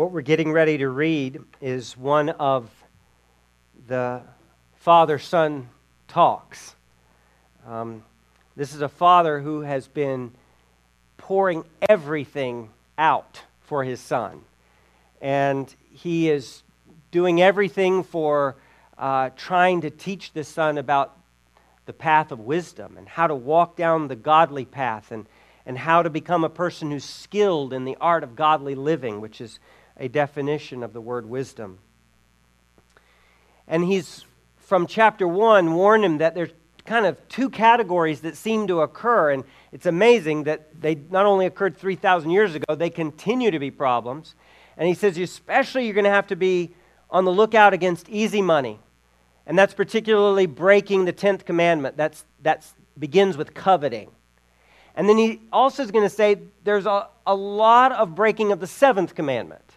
[0.00, 2.70] What we're getting ready to read is one of
[3.86, 4.22] the
[4.76, 5.68] father son
[6.08, 6.74] talks.
[7.66, 8.02] Um,
[8.56, 10.32] this is a father who has been
[11.18, 14.40] pouring everything out for his son.
[15.20, 16.62] And he is
[17.10, 18.56] doing everything for
[18.96, 21.14] uh, trying to teach the son about
[21.84, 25.26] the path of wisdom and how to walk down the godly path and,
[25.66, 29.42] and how to become a person who's skilled in the art of godly living, which
[29.42, 29.58] is
[30.00, 31.78] a definition of the word wisdom.
[33.68, 34.24] And he's,
[34.56, 36.50] from chapter 1, warned him that there's
[36.86, 39.30] kind of two categories that seem to occur.
[39.30, 43.70] And it's amazing that they not only occurred 3,000 years ago, they continue to be
[43.70, 44.34] problems.
[44.76, 46.70] And he says, especially you're going to have to be
[47.10, 48.80] on the lookout against easy money.
[49.46, 51.96] And that's particularly breaking the 10th commandment.
[51.96, 54.10] That's, that's begins with coveting.
[54.94, 58.60] And then he also is going to say there's a, a lot of breaking of
[58.60, 59.69] the seventh commandment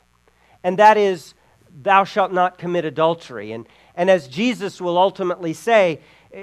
[0.64, 1.34] and that is,
[1.82, 3.52] thou shalt not commit adultery.
[3.52, 6.00] And, and as Jesus will ultimately say,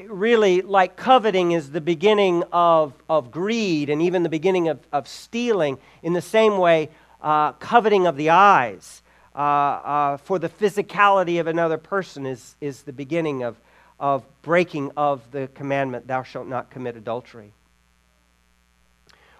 [0.06, 5.08] really, like coveting is the beginning of, of greed and even the beginning of, of
[5.08, 6.90] stealing, in the same way,
[7.20, 9.02] uh, coveting of the eyes
[9.34, 13.56] uh, uh, for the physicality of another person is, is the beginning of,
[13.98, 17.52] of breaking of the commandment, thou shalt not commit adultery.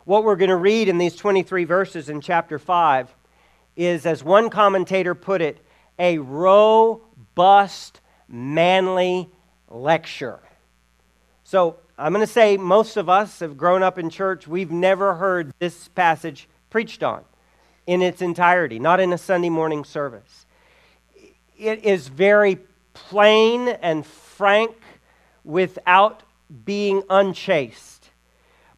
[0.04, 3.14] What we're going to read in these 23 verses in chapter 5
[3.80, 5.58] is, as one commentator put it,
[5.98, 9.28] a robust, manly
[9.68, 10.40] lecture.
[11.44, 14.46] So I'm going to say most of us have grown up in church.
[14.46, 17.24] We've never heard this passage preached on
[17.86, 20.46] in its entirety, not in a Sunday morning service.
[21.58, 22.58] It is very
[22.92, 24.76] plain and frank
[25.44, 26.22] without
[26.64, 28.10] being unchaste.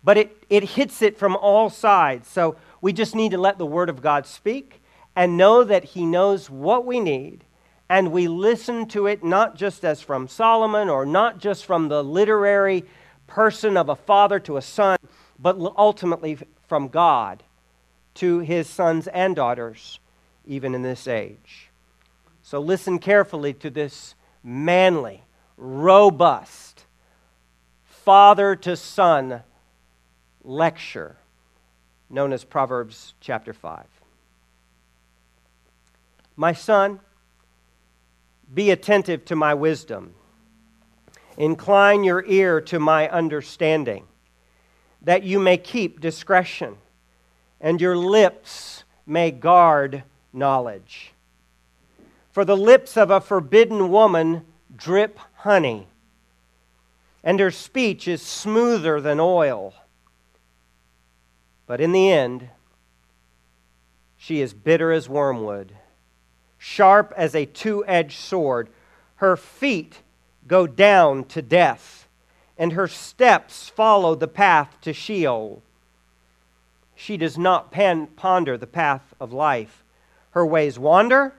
[0.05, 2.28] But it, it hits it from all sides.
[2.28, 4.81] So we just need to let the Word of God speak
[5.15, 7.45] and know that He knows what we need,
[7.89, 12.03] and we listen to it not just as from Solomon or not just from the
[12.03, 12.85] literary
[13.27, 14.99] person of a father to a son,
[15.39, 17.43] but ultimately from God
[18.15, 20.01] to His sons and daughters,
[20.47, 21.69] even in this age.
[22.43, 25.22] So listen carefully to this manly,
[25.56, 26.84] robust,
[27.84, 29.43] father to son
[30.43, 31.17] lecture
[32.11, 33.84] known as Proverbs chapter 5.
[36.37, 37.00] My son,
[38.53, 40.15] be attentive to my wisdom.
[41.37, 44.06] Incline your ear to my understanding,
[45.00, 46.76] that you may keep discretion,
[47.60, 51.12] and your lips may guard knowledge.
[52.31, 54.44] For the lips of a forbidden woman
[54.75, 55.88] drip honey,
[57.25, 59.75] and her speech is smoother than oil.
[61.66, 62.48] But in the end,
[64.16, 65.72] she is bitter as wormwood
[66.62, 68.69] sharp as a two edged sword.
[69.17, 69.99] Her feet
[70.47, 72.06] go down to death,
[72.56, 75.61] and her steps follow the path to Sheol.
[76.95, 79.83] She does not ponder the path of life.
[80.31, 81.34] Her ways wander,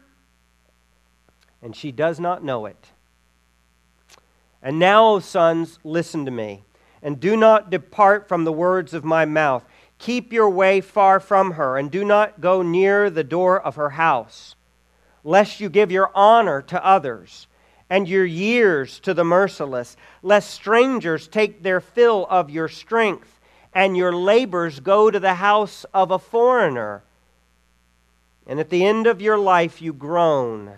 [1.62, 2.90] and she does not know it.
[4.62, 6.64] And now, O sons, listen to me,
[7.02, 9.64] and do not depart from the words of my mouth.
[10.00, 13.92] Keep your way far from her, and do not go near the door of her
[13.92, 14.56] house
[15.24, 17.48] lest you give your honor to others
[17.90, 23.40] and your years to the merciless, lest strangers take their fill of your strength
[23.74, 27.04] and your labors go to the house of a foreigner.
[28.46, 30.74] And at the end of your life you groan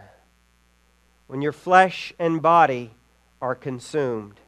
[1.27, 2.91] when your flesh and body
[3.41, 4.39] are consumed.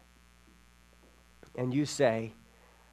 [1.55, 2.33] And you say,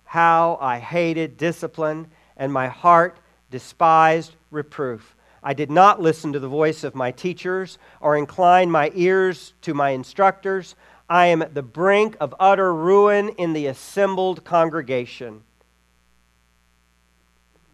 [0.05, 3.19] How I hated discipline, and my heart
[3.51, 5.15] despised reproof.
[5.47, 9.75] I did not listen to the voice of my teachers or incline my ears to
[9.75, 10.75] my instructors.
[11.07, 15.43] I am at the brink of utter ruin in the assembled congregation.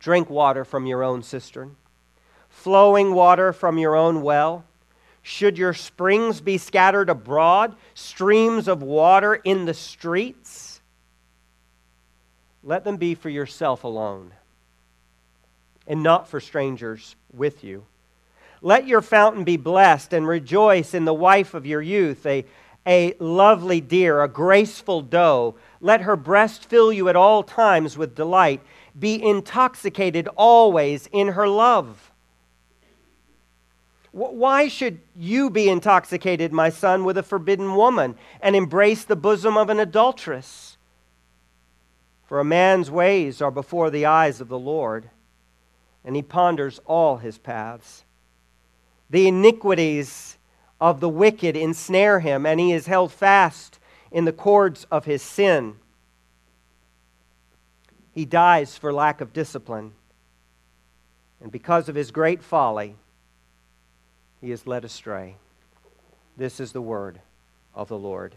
[0.01, 1.77] Drink water from your own cistern,
[2.49, 4.65] flowing water from your own well.
[5.23, 10.81] Should your springs be scattered abroad, streams of water in the streets?
[12.65, 14.33] Let them be for yourself alone
[15.91, 17.85] and not for strangers with you.
[18.63, 22.45] Let your fountain be blessed and rejoice in the wife of your youth, a,
[22.87, 25.57] a lovely deer, a graceful doe.
[25.81, 28.61] Let her breast fill you at all times with delight.
[28.97, 32.13] Be intoxicated always in her love.
[34.13, 39.57] Why should you be intoxicated, my son, with a forbidden woman and embrace the bosom
[39.57, 40.77] of an adulteress?
[42.27, 45.11] For a man's ways are before the eyes of the Lord
[46.05, 48.05] and he ponders all his paths.
[49.11, 50.39] The iniquities
[50.81, 53.79] of the wicked ensnare him, and he is held fast
[54.11, 55.77] in the cords of his sin.
[58.13, 59.93] He dies for lack of discipline.
[61.41, 62.97] And because of his great folly,
[64.41, 65.37] he is led astray.
[66.37, 67.21] This is the word
[67.75, 68.37] of the Lord.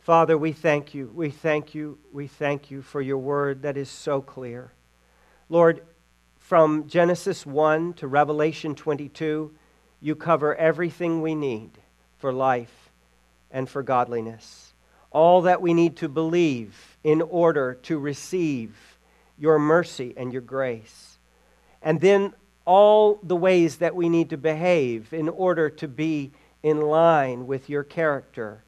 [0.00, 1.10] Father, we thank you.
[1.14, 1.98] We thank you.
[2.12, 4.72] We thank you for your word that is so clear.
[5.48, 5.82] Lord,
[6.38, 9.52] from Genesis 1 to Revelation 22,
[10.00, 11.70] you cover everything we need
[12.18, 12.90] for life
[13.50, 14.72] and for godliness.
[15.10, 18.74] All that we need to believe in order to receive
[19.38, 21.18] your mercy and your grace.
[21.82, 22.32] And then
[22.64, 26.32] all the ways that we need to behave in order to be
[26.62, 28.64] in line with your character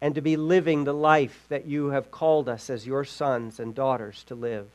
[0.00, 3.74] and to be living the life that you have called us as your sons and
[3.74, 4.68] daughters to live.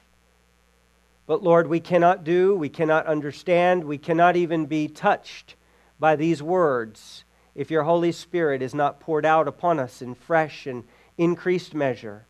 [1.27, 5.55] But Lord, we cannot do, we cannot understand, we cannot even be touched
[5.99, 7.23] by these words
[7.55, 10.83] if your Holy Spirit is not poured out upon us in fresh and
[11.17, 12.25] increased measure.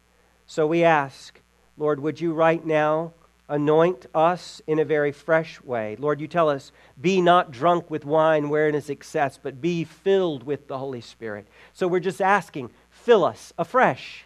[0.45, 1.41] So we ask,
[1.77, 3.13] Lord, would you right now
[3.49, 5.97] anoint us in a very fresh way?
[5.99, 10.43] Lord, you tell us, be not drunk with wine wherein is excess, but be filled
[10.43, 11.47] with the Holy Spirit.
[11.73, 14.25] So we're just asking, fill us afresh.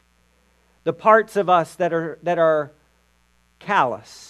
[0.84, 2.72] The parts of us that are, that are
[3.60, 4.29] callous,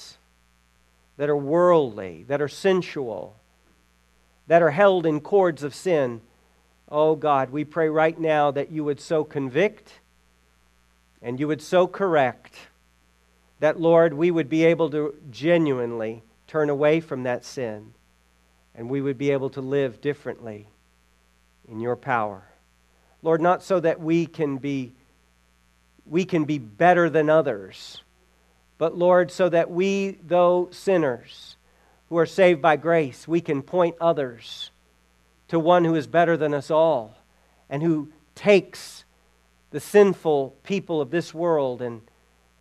[1.19, 3.35] that are worldly, that are sensual,
[4.47, 6.21] that are held in cords of sin.
[6.89, 9.99] Oh God, we pray right now that you would so convict
[11.21, 12.55] and you would so correct
[13.59, 17.93] that, Lord, we would be able to genuinely turn away from that sin
[18.73, 20.69] and we would be able to live differently
[21.67, 22.43] in your power.
[23.21, 24.93] Lord, not so that we can be
[26.05, 28.01] we can be better than others,
[28.79, 31.57] but Lord, so that we, though sinners
[32.07, 34.71] who are saved by grace, we can point others
[35.49, 37.17] to one who is better than us all
[37.69, 39.03] and who takes
[39.71, 42.01] the sinful people of this world and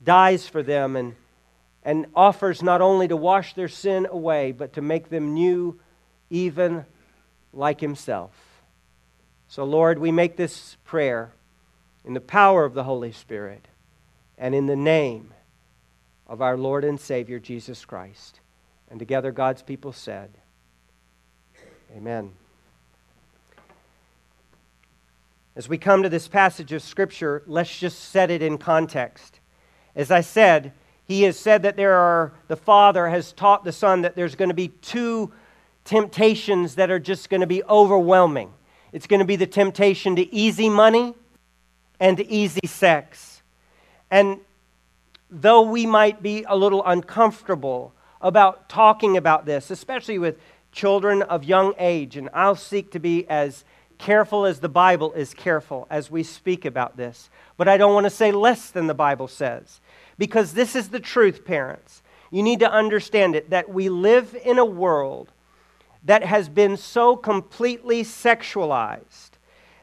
[0.03, 1.15] dies for them and,
[1.85, 5.79] and offers not only to wash their sin away, but to make them new,
[6.31, 6.85] even
[7.53, 8.33] like Himself.
[9.47, 11.31] So, Lord, we make this prayer
[12.05, 13.69] in the power of the Holy Spirit
[14.37, 15.33] and in the name
[16.29, 18.41] of our Lord and Savior, Jesus Christ.
[18.91, 20.31] And together, God's people said,
[21.97, 22.33] Amen.
[25.57, 29.41] As we come to this passage of Scripture, let's just set it in context.
[29.97, 30.73] As I said,
[31.05, 34.51] he has said that there are, the Father has taught the Son that there's going
[34.51, 35.33] to be two
[35.85, 38.53] temptations that are just going to be overwhelming.
[38.93, 41.15] It's going to be the temptation to easy money
[41.99, 43.43] and to easy sex.
[44.11, 44.41] And
[45.31, 50.39] though we might be a little uncomfortable about talking about this, especially with
[50.73, 53.65] children of young age, and I'll seek to be as
[53.99, 57.31] careful as the Bible is careful as we speak about this.
[57.57, 59.81] But I don't want to say less than the Bible says.
[60.17, 62.03] Because this is the truth, parents.
[62.31, 65.33] You need to understand it that we live in a world
[66.05, 69.31] that has been so completely sexualized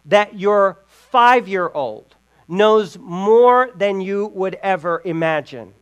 [0.06, 2.15] that your five year old
[2.48, 5.74] knows more than you would ever imagine.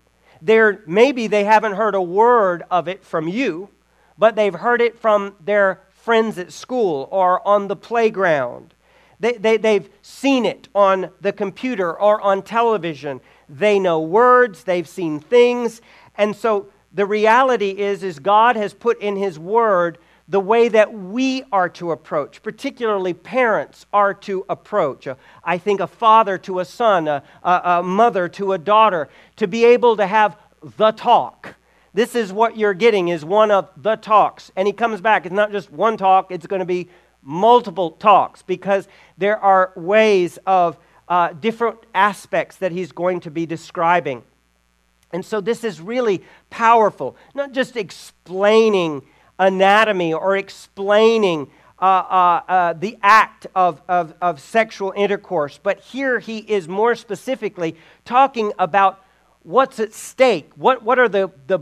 [0.41, 3.69] There, maybe they haven't heard a word of it from you,
[4.17, 8.73] but they've heard it from their friends at school or on the playground.
[9.19, 13.21] They, they, they've seen it on the computer or on television.
[13.47, 15.81] They know words, they've seen things.
[16.15, 20.93] And so the reality is, is God has put in His Word the way that
[20.93, 25.07] we are to approach, particularly parents are to approach.
[25.43, 29.47] I think a father to a son, a, a, a mother to a daughter, to
[29.47, 30.37] be able to have
[30.77, 31.55] the talk
[31.93, 34.51] this is what you're getting is one of the talks.
[34.55, 35.25] And he comes back.
[35.25, 36.89] It's not just one talk, it's going to be
[37.21, 38.87] multiple talks because
[39.17, 40.77] there are ways of
[41.07, 44.23] uh, different aspects that he's going to be describing.
[45.11, 49.03] And so this is really powerful, not just explaining
[49.39, 51.49] anatomy or explaining
[51.79, 56.95] uh, uh, uh, the act of, of, of sexual intercourse, but here he is more
[56.95, 57.75] specifically
[58.05, 59.03] talking about
[59.43, 60.49] what's at stake.
[60.55, 61.59] What, what are the, the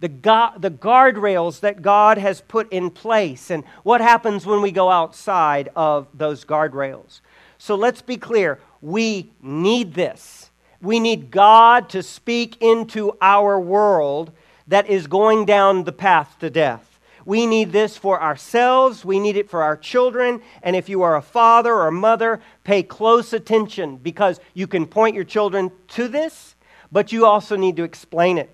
[0.00, 4.70] the, God, the guardrails that God has put in place and what happens when we
[4.70, 7.20] go outside of those guardrails.
[7.58, 10.50] So let's be clear we need this.
[10.80, 14.30] We need God to speak into our world
[14.68, 16.87] that is going down the path to death.
[17.28, 19.04] We need this for ourselves.
[19.04, 20.40] We need it for our children.
[20.62, 25.14] And if you are a father or mother, pay close attention because you can point
[25.14, 26.56] your children to this,
[26.90, 28.48] but you also need to explain it.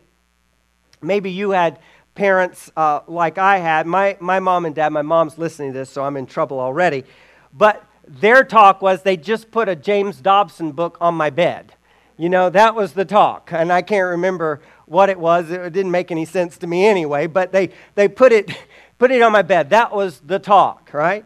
[1.00, 1.78] Maybe you had
[2.16, 5.90] parents uh, like I had, my, my mom and dad, my mom's listening to this,
[5.90, 7.04] so I'm in trouble already.
[7.52, 11.74] But their talk was they just put a James Dobson book on my bed.
[12.16, 13.52] You know, that was the talk.
[13.52, 15.50] And I can't remember what it was.
[15.50, 18.50] It didn't make any sense to me anyway, but they, they put, it,
[18.98, 19.70] put it on my bed.
[19.70, 21.24] That was the talk, right?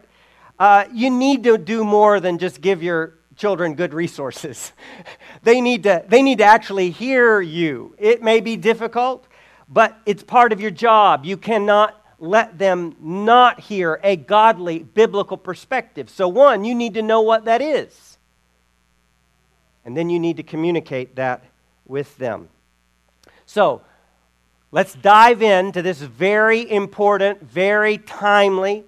[0.57, 4.73] Uh, you need to do more than just give your children good resources.
[5.43, 7.95] they, need to, they need to actually hear you.
[7.97, 9.25] It may be difficult,
[9.69, 11.25] but it's part of your job.
[11.25, 16.09] You cannot let them not hear a godly biblical perspective.
[16.09, 18.17] So, one, you need to know what that is.
[19.85, 21.45] And then you need to communicate that
[21.85, 22.49] with them.
[23.51, 23.81] So,
[24.71, 28.83] let's dive into this very important, very timely,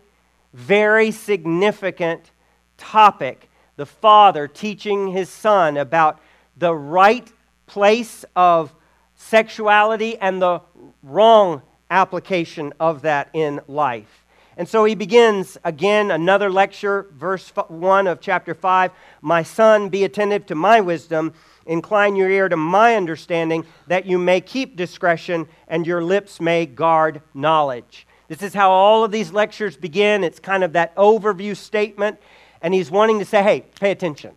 [0.54, 2.30] very significant
[2.78, 6.20] topic the father teaching his son about
[6.58, 7.28] the right
[7.66, 8.72] place of
[9.16, 10.62] sexuality and the
[11.02, 14.28] wrong application of that in life.
[14.58, 18.92] And so he begins again another lecture, verse 1 of chapter 5
[19.22, 21.34] My son, be attentive to my wisdom,
[21.72, 26.66] incline your ear to my understanding, that you may keep discretion and your lips may
[26.66, 28.06] guard knowledge.
[28.28, 30.24] This is how all of these lectures begin.
[30.24, 32.20] It's kind of that overview statement
[32.62, 34.36] and he's wanting to say, hey, pay attention,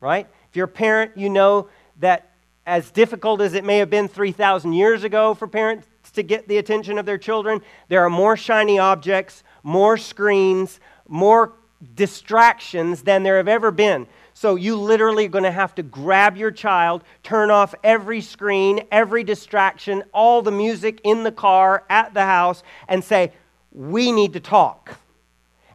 [0.00, 0.26] right?
[0.50, 1.68] If you're a parent, you know
[2.00, 2.30] that
[2.66, 6.58] as difficult as it may have been 3,000 years ago for parents to get the
[6.58, 11.52] attention of their children, there are more shiny objects, more screens, more
[11.94, 14.06] distractions than there have ever been.
[14.42, 18.82] So you literally are going to have to grab your child, turn off every screen,
[18.90, 23.30] every distraction, all the music in the car, at the house, and say,
[23.70, 24.98] We need to talk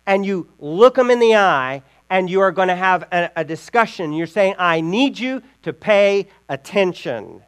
[0.05, 3.45] and you look them in the eye and you are going to have a, a,
[3.45, 4.11] discussion.
[4.11, 7.43] You're saying, I need you to pay attention.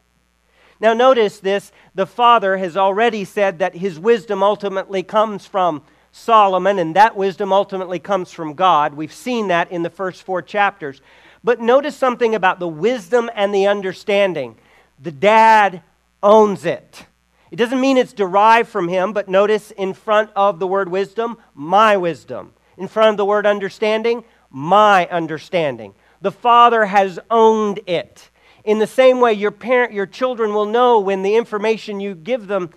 [0.80, 5.84] Now, notice this the father has already said that his wisdom ultimately comes from
[6.20, 8.94] Solomon, and that wisdom ultimately comes from God.
[8.94, 11.02] We've seen that in the first four chapters.
[11.44, 14.56] But notice something about the wisdom and the understanding.
[15.00, 15.82] The dad
[16.22, 17.06] owns it.
[17.52, 21.38] It doesn't mean it's derived from him, but notice in front of the word wisdom,
[21.56, 22.54] my wisdom.
[22.78, 25.96] In front of the word understanding, my understanding.
[26.22, 28.30] The Father has owned it.
[28.66, 32.48] In the same way, your parent, your children will know when the information you give
[32.48, 32.70] them,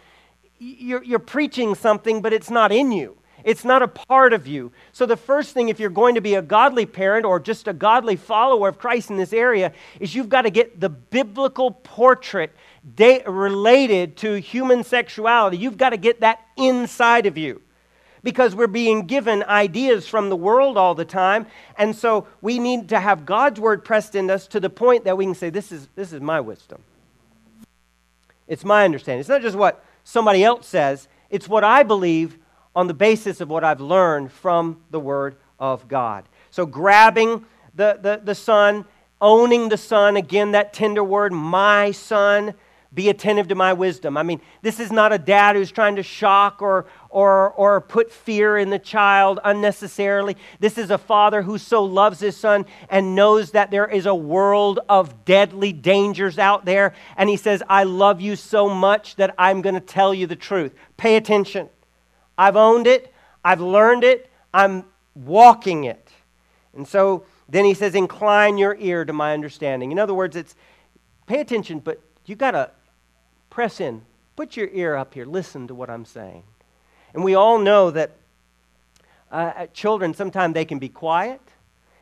[0.58, 3.16] you're, you're preaching something, but it's not in you.
[3.44, 4.72] It's not a part of you.
[4.92, 7.72] So, the first thing, if you're going to be a godly parent or just a
[7.72, 12.52] godly follower of Christ in this area, is you've got to get the biblical portrait
[12.96, 15.56] related to human sexuality.
[15.56, 17.62] You've got to get that inside of you
[18.22, 21.46] because we're being given ideas from the world all the time.
[21.76, 25.16] And so we need to have God's word pressed in us to the point that
[25.16, 26.82] we can say, This is, this is my wisdom.
[28.46, 29.20] It's my understanding.
[29.20, 32.38] It's not just what somebody else says, it's what I believe
[32.74, 36.24] on the basis of what I've learned from the word of God.
[36.50, 38.84] So grabbing the, the, the son,
[39.20, 42.54] owning the son, again, that tender word, my son
[42.94, 44.18] be attentive to my wisdom.
[44.18, 48.12] I mean, this is not a dad who's trying to shock or, or, or put
[48.12, 50.36] fear in the child unnecessarily.
[50.60, 54.14] This is a father who so loves his son and knows that there is a
[54.14, 56.92] world of deadly dangers out there.
[57.16, 60.36] And he says, I love you so much that I'm going to tell you the
[60.36, 60.74] truth.
[60.98, 61.70] Pay attention.
[62.36, 63.12] I've owned it,
[63.44, 64.84] I've learned it, I'm
[65.14, 66.08] walking it.
[66.74, 69.92] And so then he says, Incline your ear to my understanding.
[69.92, 70.54] In other words, it's
[71.26, 72.70] pay attention, but you got to
[73.50, 74.02] press in.
[74.36, 75.26] Put your ear up here.
[75.26, 76.42] Listen to what I'm saying.
[77.14, 78.12] And we all know that
[79.30, 81.40] uh, children, sometimes they can be quiet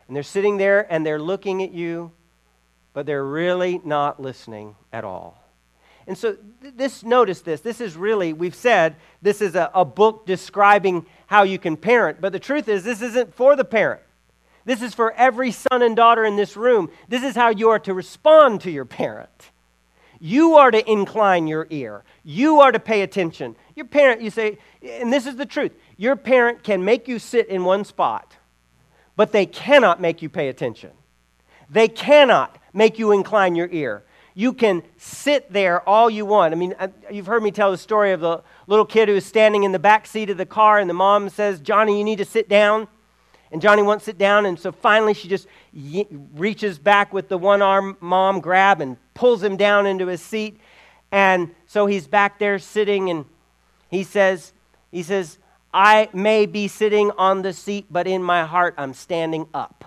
[0.06, 2.12] and they're sitting there and they're looking at you,
[2.92, 5.39] but they're really not listening at all.
[6.06, 7.60] And so, this, notice this.
[7.60, 12.20] This is really, we've said, this is a, a book describing how you can parent.
[12.20, 14.02] But the truth is, this isn't for the parent.
[14.64, 16.90] This is for every son and daughter in this room.
[17.08, 19.50] This is how you are to respond to your parent.
[20.20, 22.04] You are to incline your ear.
[22.24, 23.56] You are to pay attention.
[23.74, 27.48] Your parent, you say, and this is the truth your parent can make you sit
[27.48, 28.36] in one spot,
[29.16, 30.90] but they cannot make you pay attention.
[31.68, 34.02] They cannot make you incline your ear.
[34.40, 36.54] You can sit there all you want.
[36.54, 36.74] I mean,
[37.10, 39.78] you've heard me tell the story of the little kid who is standing in the
[39.78, 42.88] back seat of the car, and the mom says, Johnny, you need to sit down.
[43.52, 45.46] And Johnny won't sit down, and so finally she just
[46.32, 50.58] reaches back with the one arm mom grab and pulls him down into his seat.
[51.12, 53.26] And so he's back there sitting, and
[53.90, 54.54] he says,
[54.90, 55.36] he says,
[55.74, 59.84] I may be sitting on the seat, but in my heart I'm standing up.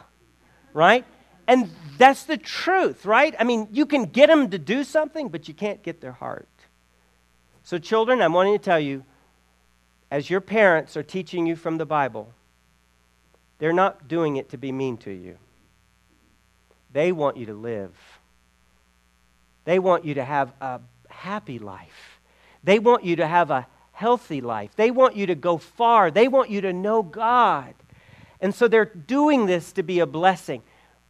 [0.73, 1.05] Right?
[1.47, 3.35] And that's the truth, right?
[3.39, 6.47] I mean, you can get them to do something, but you can't get their heart.
[7.63, 9.03] So, children, I'm wanting to tell you,
[10.11, 12.33] as your parents are teaching you from the Bible,
[13.59, 15.37] they're not doing it to be mean to you.
[16.91, 17.91] They want you to live.
[19.65, 22.19] They want you to have a happy life.
[22.63, 24.71] They want you to have a healthy life.
[24.75, 26.11] They want you to go far.
[26.11, 27.73] They want you to know God.
[28.41, 30.61] And so they're doing this to be a blessing.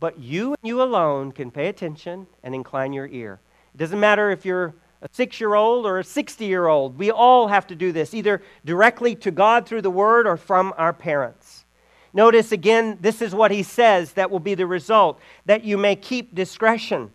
[0.03, 3.39] But you and you alone can pay attention and incline your ear.
[3.73, 6.97] It doesn't matter if you're a six year old or a 60 year old.
[6.97, 10.73] We all have to do this, either directly to God through the Word or from
[10.77, 11.63] our parents.
[12.11, 15.95] Notice again, this is what he says that will be the result that you may
[15.95, 17.09] keep discretion.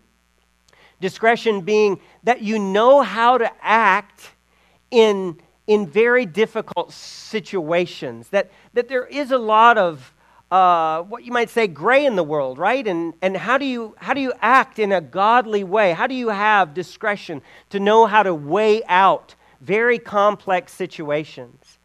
[0.99, 4.31] Discretion being that you know how to act
[4.89, 10.11] in, in very difficult situations, that, that there is a lot of
[10.51, 12.87] uh, what you might say gray in the world, right?
[12.87, 15.93] And, and how, do you, how do you act in a godly way?
[15.93, 21.77] How do you have discretion to know how to weigh out very complex situations?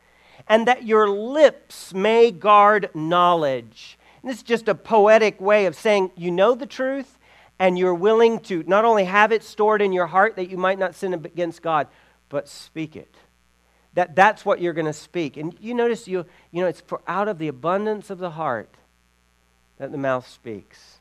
[0.49, 3.99] And that your lips may guard knowledge.
[4.23, 7.19] And this is just a poetic way of saying you know the truth
[7.59, 10.79] and you're willing to not only have it stored in your heart that you might
[10.79, 11.87] not sin against God,
[12.29, 13.15] but speak it.
[13.95, 15.37] That, that's what you're going to speak.
[15.37, 18.75] And you notice, you, you know, it's for out of the abundance of the heart
[19.79, 20.99] that the mouth speaks.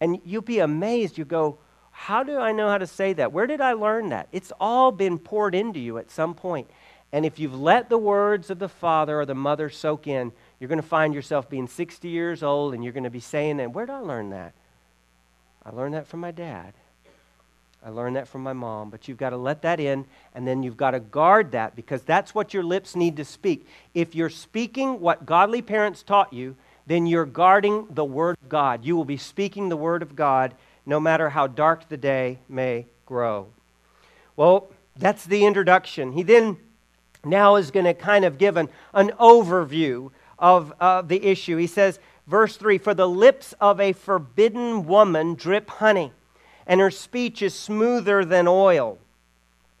[0.00, 1.16] And you'll be amazed.
[1.16, 1.58] You go,
[1.90, 3.32] how do I know how to say that?
[3.32, 4.28] Where did I learn that?
[4.32, 6.68] It's all been poured into you at some point.
[7.12, 10.68] And if you've let the words of the father or the mother soak in, you're
[10.68, 13.72] going to find yourself being 60 years old and you're going to be saying that.
[13.72, 14.52] Where did I learn that?
[15.64, 16.74] I learned that from my dad.
[17.84, 20.62] I learned that from my mom, but you've got to let that in and then
[20.62, 23.66] you've got to guard that because that's what your lips need to speak.
[23.92, 28.86] If you're speaking what godly parents taught you, then you're guarding the Word of God.
[28.86, 30.54] You will be speaking the Word of God
[30.86, 33.48] no matter how dark the day may grow.
[34.34, 36.12] Well, that's the introduction.
[36.12, 36.56] He then
[37.22, 41.58] now is going to kind of give an, an overview of uh, the issue.
[41.58, 46.12] He says, verse 3 For the lips of a forbidden woman drip honey
[46.66, 48.98] and her speech is smoother than oil.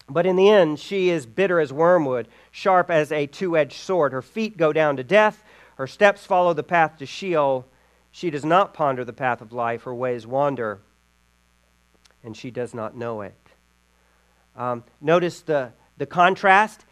[0.08, 4.12] But in the end, she is bitter as wormwood, sharp as a two edged sword.
[4.12, 5.42] Her feet go down to death,
[5.76, 7.66] her steps follow the path to Sheol.
[8.12, 10.80] She does not ponder the path of life, her ways wander,
[12.22, 13.34] and she does not know it.
[14.56, 16.84] Um, notice the, the contrast.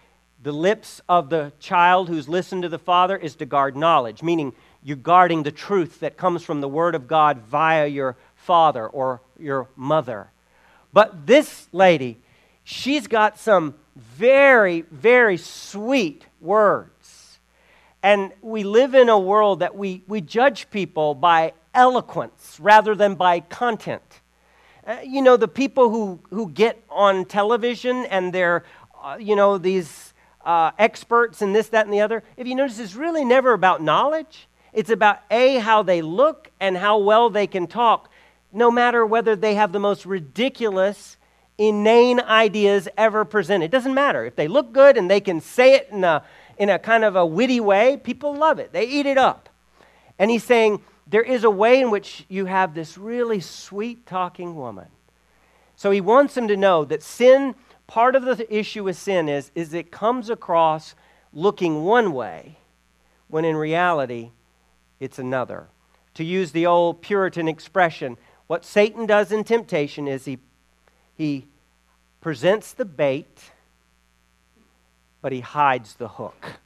[0.42, 4.52] The lips of the child who's listened to the father is to guard knowledge, meaning
[4.82, 9.20] you're guarding the truth that comes from the word of God via your father or
[9.42, 10.30] your mother.
[10.92, 12.18] But this lady,
[12.64, 17.38] she's got some very, very sweet words.
[18.02, 23.14] And we live in a world that we, we judge people by eloquence rather than
[23.14, 24.02] by content.
[24.84, 28.64] Uh, you know, the people who, who get on television and they're,
[29.02, 30.12] uh, you know, these
[30.44, 33.80] uh, experts and this, that, and the other, if you notice, it's really never about
[33.80, 34.48] knowledge.
[34.72, 38.10] It's about A, how they look and how well they can talk
[38.52, 41.16] no matter whether they have the most ridiculous,
[41.58, 43.66] inane ideas ever presented.
[43.66, 44.24] It doesn't matter.
[44.24, 46.24] If they look good and they can say it in a,
[46.58, 48.72] in a kind of a witty way, people love it.
[48.72, 49.48] They eat it up.
[50.18, 54.56] And he's saying there is a way in which you have this really sweet talking
[54.56, 54.88] woman.
[55.76, 57.54] So he wants them to know that sin,
[57.86, 60.94] part of the issue with sin is, is it comes across
[61.32, 62.58] looking one way
[63.28, 64.30] when in reality
[65.00, 65.68] it's another.
[66.14, 68.18] To use the old Puritan expression,
[68.52, 70.38] what Satan does in temptation is he,
[71.16, 71.46] he
[72.20, 73.44] presents the bait,
[75.22, 76.58] but he hides the hook.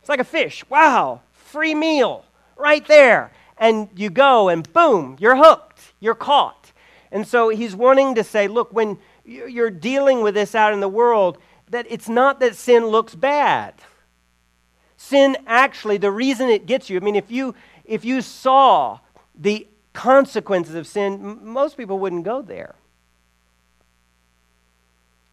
[0.00, 0.68] It's like a fish.
[0.68, 2.26] Wow, free meal
[2.58, 3.32] right there.
[3.56, 6.72] And you go and boom, you're hooked, you're caught.
[7.10, 10.90] And so he's wanting to say, look, when you're dealing with this out in the
[10.90, 11.38] world,
[11.70, 13.72] that it's not that sin looks bad.
[14.98, 17.54] Sin actually, the reason it gets you, I mean, if you
[17.86, 18.98] if you saw
[19.34, 19.66] the
[19.98, 22.76] consequences of sin, most people wouldn't go there.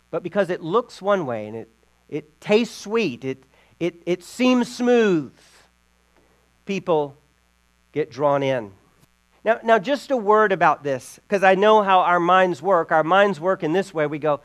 [0.10, 1.70] But because it looks one way and it,
[2.10, 3.44] it tastes sweet, it,
[3.80, 5.34] it, it seems smooth,
[6.66, 7.16] people
[7.92, 8.72] get drawn in.
[9.44, 12.92] Now, now, just a word about this, because I know how our minds work.
[12.92, 14.08] Our minds work in this way.
[14.08, 14.40] We go,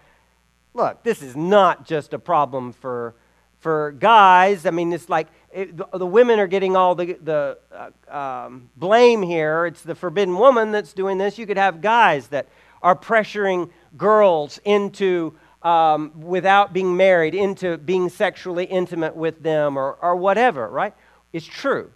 [0.75, 3.15] look, this is not just a problem for,
[3.61, 4.67] for guys.
[4.67, 8.71] I mean, it's like it, the, the, women are getting all the, the uh, um,
[8.77, 9.67] blame here.
[9.67, 11.39] It's the forbidden woman that's doing this.
[11.39, 12.49] You could have guys that
[12.83, 19.99] are pressuring girls into, um, without being married, into being sexually intimate with them or,
[20.01, 20.95] or whatever, right?
[21.33, 21.93] It's true.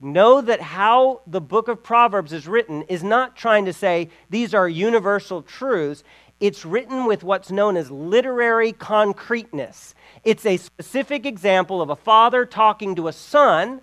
[0.00, 4.54] Know that how the book of Proverbs is written is not trying to say these
[4.54, 6.04] are universal truths.
[6.40, 9.94] it's written with what's known as literary concreteness.
[10.24, 13.80] It's a specific example of a father talking to a son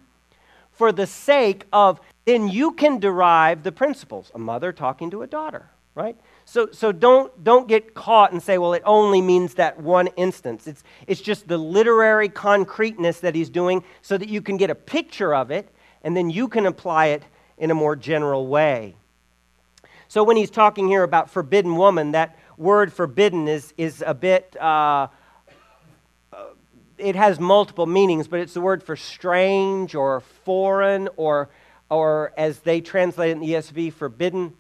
[0.72, 4.32] for the sake of, then you can derive the principles.
[4.34, 6.18] A mother talking to a daughter, right?
[6.46, 10.66] So, so don't, don't get caught and say, well, it only means that one instance.
[10.68, 14.76] It's, it's just the literary concreteness that he's doing so that you can get a
[14.76, 15.70] picture of it
[16.04, 17.24] and then you can apply it
[17.58, 18.96] in a more general way.
[20.08, 24.60] So when he's talking here about forbidden woman, that word forbidden is, is a bit,
[24.60, 25.08] uh,
[27.02, 31.50] it has multiple meanings, but it's the word for strange or foreign or,
[31.90, 34.54] or as they translate it in the ESV, forbidden.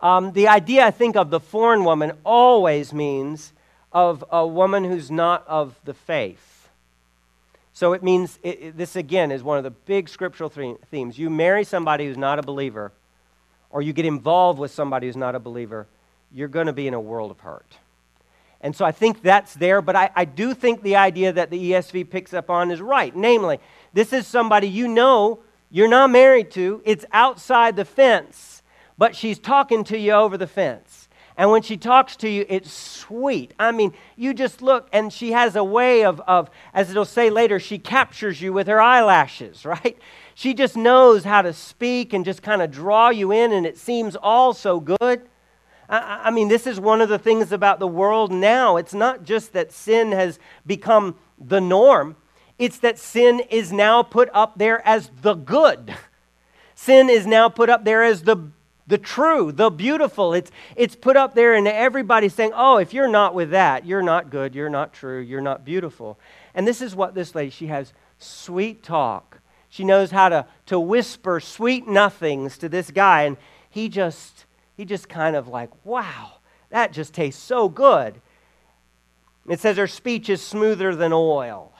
[0.00, 3.52] Um, the idea, I think, of the foreign woman always means
[3.92, 6.68] of a woman who's not of the faith.
[7.72, 11.18] So it means, it, it, this again is one of the big scriptural themes.
[11.18, 12.92] You marry somebody who's not a believer,
[13.70, 15.86] or you get involved with somebody who's not a believer,
[16.32, 17.76] you're going to be in a world of hurt.
[18.60, 21.72] And so I think that's there, but I, I do think the idea that the
[21.72, 23.14] ESV picks up on is right.
[23.14, 23.58] Namely,
[23.92, 28.62] this is somebody you know you're not married to, it's outside the fence,
[28.98, 31.08] but she's talking to you over the fence.
[31.36, 33.54] And when she talks to you, it's sweet.
[33.58, 37.30] I mean, you just look, and she has a way of, of, as it'll say
[37.30, 39.96] later, she captures you with her eyelashes, right?
[40.34, 43.78] She just knows how to speak and just kind of draw you in, and it
[43.78, 45.22] seems all so good.
[45.90, 48.76] I, I mean, this is one of the things about the world now.
[48.76, 52.16] It's not just that sin has become the norm,
[52.58, 55.94] it's that sin is now put up there as the good.
[56.74, 58.50] Sin is now put up there as the
[58.86, 60.34] the true, the beautiful.
[60.34, 64.02] It's, it's put up there, and everybody's saying, Oh, if you're not with that, you're
[64.02, 66.18] not good, you're not true, you're not beautiful.
[66.54, 70.78] And this is what this lady, she has sweet talk she knows how to, to
[70.78, 73.22] whisper sweet nothings to this guy.
[73.22, 73.36] And
[73.70, 74.44] he just,
[74.76, 76.34] he just kind of like, wow,
[76.70, 78.20] that just tastes so good.
[79.48, 81.72] It says her speech is smoother than oil.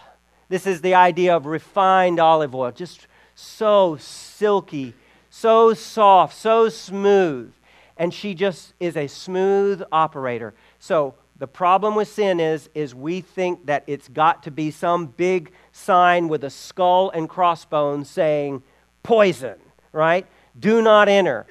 [0.48, 4.94] This is the idea of refined olive oil, just so silky,
[5.30, 7.52] so soft, so smooth.
[7.96, 10.54] And she just is a smooth operator.
[10.78, 15.06] So the problem with sin is, is we think that it's got to be some
[15.06, 18.62] big sign with a skull and crossbones saying
[19.02, 19.56] poison,
[19.92, 20.26] right?
[20.58, 21.46] Do not enter.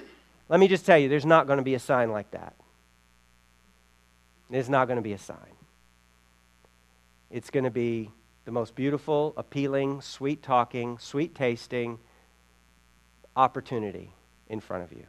[0.49, 2.55] Let me just tell you, there's not going to be a sign like that.
[4.49, 5.37] There's not going to be a sign.
[7.29, 8.09] It's going to be
[8.45, 11.99] the most beautiful, appealing, sweet talking, sweet tasting
[13.35, 14.11] opportunity
[14.49, 15.05] in front of you.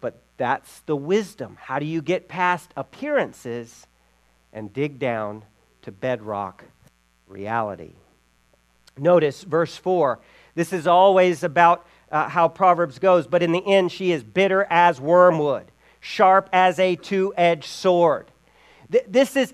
[0.00, 1.58] But that's the wisdom.
[1.60, 3.86] How do you get past appearances
[4.50, 5.44] and dig down
[5.82, 6.64] to bedrock
[7.28, 7.92] reality?
[8.96, 10.18] Notice verse 4.
[10.54, 14.66] This is always about uh, how Proverbs goes, but in the end, she is bitter
[14.70, 18.30] as wormwood, sharp as a two edged sword.
[18.90, 19.52] Th- this is,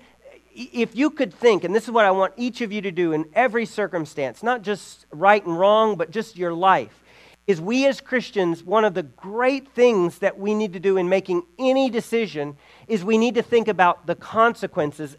[0.53, 3.11] if you could think, and this is what I want each of you to do
[3.11, 7.03] in every circumstance, not just right and wrong, but just your life
[7.45, 11.09] is we as Christians, one of the great things that we need to do in
[11.09, 12.55] making any decision
[12.87, 15.17] is we need to think about the consequences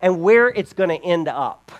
[0.00, 1.72] and where it's going to end up.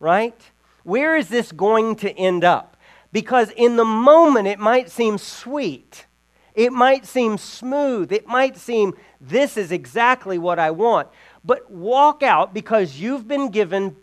[0.00, 0.40] Right?
[0.82, 2.76] Where is this going to end up?
[3.12, 6.06] Because in the moment it might seem sweet.
[6.54, 8.12] It might seem smooth.
[8.12, 11.08] It might seem, this is exactly what I want.
[11.44, 13.96] But walk out because you've been given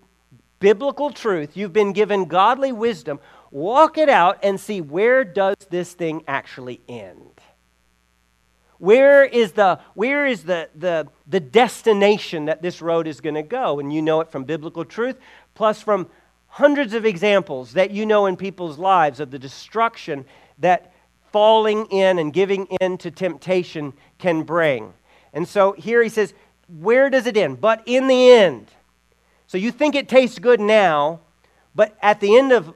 [0.60, 3.20] biblical truth, you've been given godly wisdom
[3.56, 7.32] walk it out and see where does this thing actually end
[8.80, 13.42] where is the where is the the, the destination that this road is going to
[13.42, 15.18] go and you know it from biblical truth
[15.54, 16.06] plus from
[16.56, 20.26] hundreds of examples that you know in people's lives of the destruction
[20.60, 20.94] that
[21.32, 24.94] falling in and giving in to temptation can bring
[25.34, 26.34] and so here he says
[26.80, 28.68] where does it end but in the end
[29.48, 31.20] so you think it tastes good now
[31.76, 32.74] but at the end of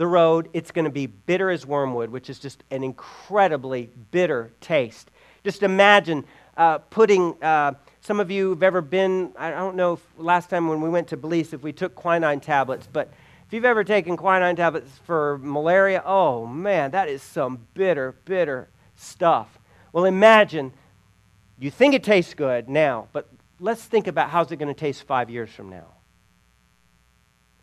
[0.00, 4.50] the road, it's going to be bitter as wormwood, which is just an incredibly bitter
[4.60, 5.10] taste.
[5.44, 6.24] Just imagine
[6.56, 10.68] uh, putting, uh, some of you have ever been, I don't know if last time
[10.68, 13.12] when we went to Belize if we took quinine tablets, but
[13.46, 18.68] if you've ever taken quinine tablets for malaria, oh man, that is some bitter, bitter
[18.96, 19.58] stuff.
[19.92, 20.72] Well, imagine
[21.58, 25.02] you think it tastes good now, but let's think about how's it going to taste
[25.02, 25.86] five years from now.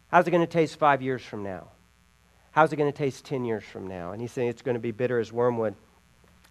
[0.10, 1.68] How's it going to taste five years from now?
[2.52, 4.12] How's it going to taste 10 years from now?
[4.12, 5.76] And he's saying it's going to be bitter as wormwood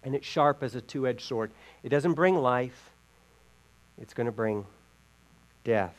[0.03, 1.51] and it's sharp as a two edged sword.
[1.83, 2.91] It doesn't bring life,
[4.01, 4.65] it's going to bring
[5.63, 5.95] death.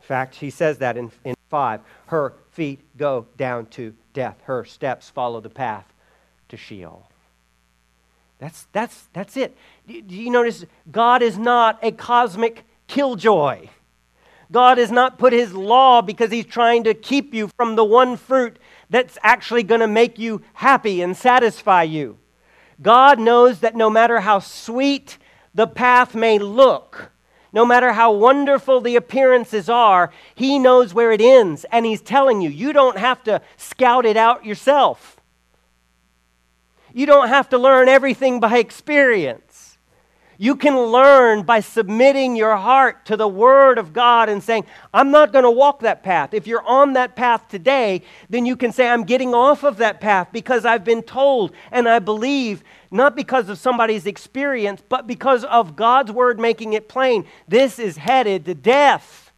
[0.00, 1.80] In fact, he says that in, in 5.
[2.06, 5.86] Her feet go down to death, her steps follow the path
[6.48, 7.08] to Sheol.
[8.38, 9.56] That's, that's, that's it.
[9.86, 13.68] Do you notice God is not a cosmic killjoy?
[14.50, 18.16] God has not put his law because he's trying to keep you from the one
[18.16, 18.58] fruit
[18.90, 22.18] that's actually going to make you happy and satisfy you.
[22.82, 25.18] God knows that no matter how sweet
[25.54, 27.11] the path may look,
[27.52, 31.64] no matter how wonderful the appearances are, He knows where it ends.
[31.70, 35.20] And He's telling you, you don't have to scout it out yourself.
[36.94, 39.51] You don't have to learn everything by experience.
[40.42, 45.12] You can learn by submitting your heart to the Word of God and saying, I'm
[45.12, 46.34] not going to walk that path.
[46.34, 50.00] If you're on that path today, then you can say, I'm getting off of that
[50.00, 55.44] path because I've been told and I believe, not because of somebody's experience, but because
[55.44, 57.24] of God's Word making it plain.
[57.46, 59.30] This is headed to death.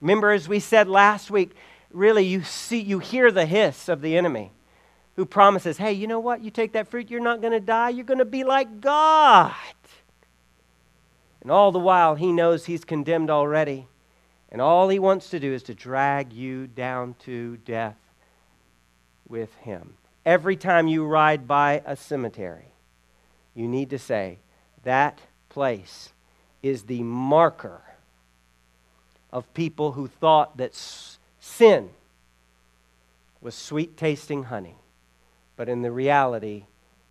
[0.00, 1.52] Remember, as we said last week,
[1.92, 4.50] really you see, you hear the hiss of the enemy
[5.20, 6.40] who promises, hey, you know what?
[6.40, 7.90] You take that fruit, you're not going to die.
[7.90, 9.52] You're going to be like God.
[11.42, 13.86] And all the while, he knows he's condemned already.
[14.50, 17.98] And all he wants to do is to drag you down to death
[19.28, 19.92] with him.
[20.24, 22.72] Every time you ride by a cemetery,
[23.54, 24.38] you need to say,
[24.84, 25.18] that
[25.50, 26.14] place
[26.62, 27.82] is the marker
[29.30, 30.74] of people who thought that
[31.40, 31.90] sin
[33.42, 34.76] was sweet tasting honey
[35.60, 36.64] but in the reality,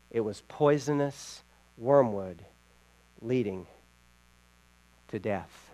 [0.09, 1.43] it was poisonous
[1.77, 2.43] wormwood
[3.21, 3.67] leading
[5.07, 5.69] to death.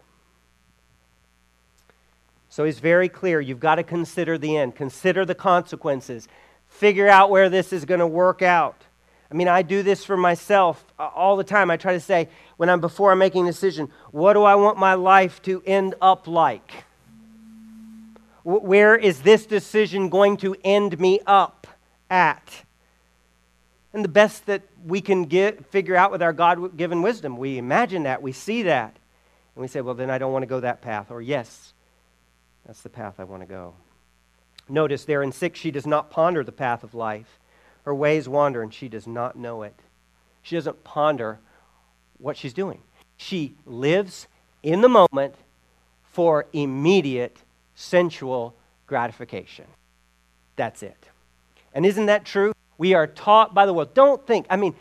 [2.50, 3.40] So he's very clear.
[3.40, 6.28] You've got to consider the end, consider the consequences,
[6.68, 8.82] figure out where this is going to work out.
[9.32, 11.72] I mean, I do this for myself all the time.
[11.72, 14.78] I try to say, when I'm before I'm making a decision, what do I want
[14.78, 16.84] my life to end up like?
[18.44, 21.68] Where is this decision going to end me up
[22.10, 22.65] at?
[23.96, 27.38] And the best that we can get, figure out with our God given wisdom.
[27.38, 28.98] We imagine that, we see that,
[29.56, 31.12] and we say, well, then I don't want to go that path.
[31.12, 31.74] Or, yes,
[32.66, 33.74] that's the path I want to go.
[34.68, 37.40] Notice there in 6, she does not ponder the path of life.
[37.86, 39.76] Her ways wander, and she does not know it.
[40.42, 41.40] She doesn't ponder
[42.18, 42.82] what she's doing.
[43.16, 44.28] She lives
[44.62, 45.36] in the moment
[46.12, 47.38] for immediate
[47.76, 48.56] sensual
[48.88, 49.68] gratification.
[50.58, 50.98] That's it.
[51.74, 52.55] And isn't that true?
[52.78, 53.94] We are taught by the world.
[53.94, 54.76] Don't think, I mean,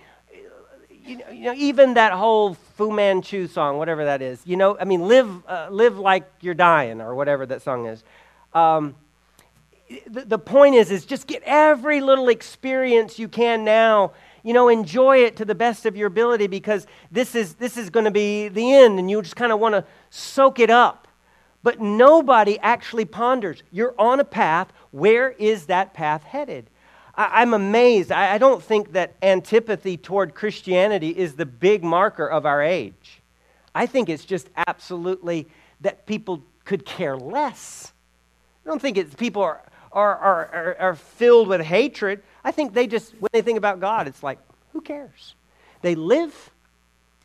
[1.05, 4.77] you know, you know, even that whole Fu Manchu song, whatever that is, you know,
[4.79, 8.03] I mean, live, uh, live like you're dying, or whatever that song is.
[8.53, 8.95] Um,
[10.07, 14.13] the, the point is, is just get every little experience you can now.
[14.43, 17.91] You know, enjoy it to the best of your ability because this is, this is
[17.91, 21.09] going to be the end, and you just kind of want to soak it up.
[21.63, 23.63] But nobody actually ponders.
[23.73, 24.71] You're on a path.
[24.91, 26.69] Where is that path headed?
[27.17, 28.11] I, am amazed.
[28.11, 33.21] I, I don't think that antipathy toward Christianity is the big marker of our age.
[33.75, 35.47] I think it's just absolutely
[35.81, 37.93] that people could care less.
[38.65, 42.23] I don't think it's people are, are, are, are, filled with hatred.
[42.43, 44.39] I think they just, when they think about God, it's like,
[44.73, 45.35] who cares?
[45.83, 46.51] They live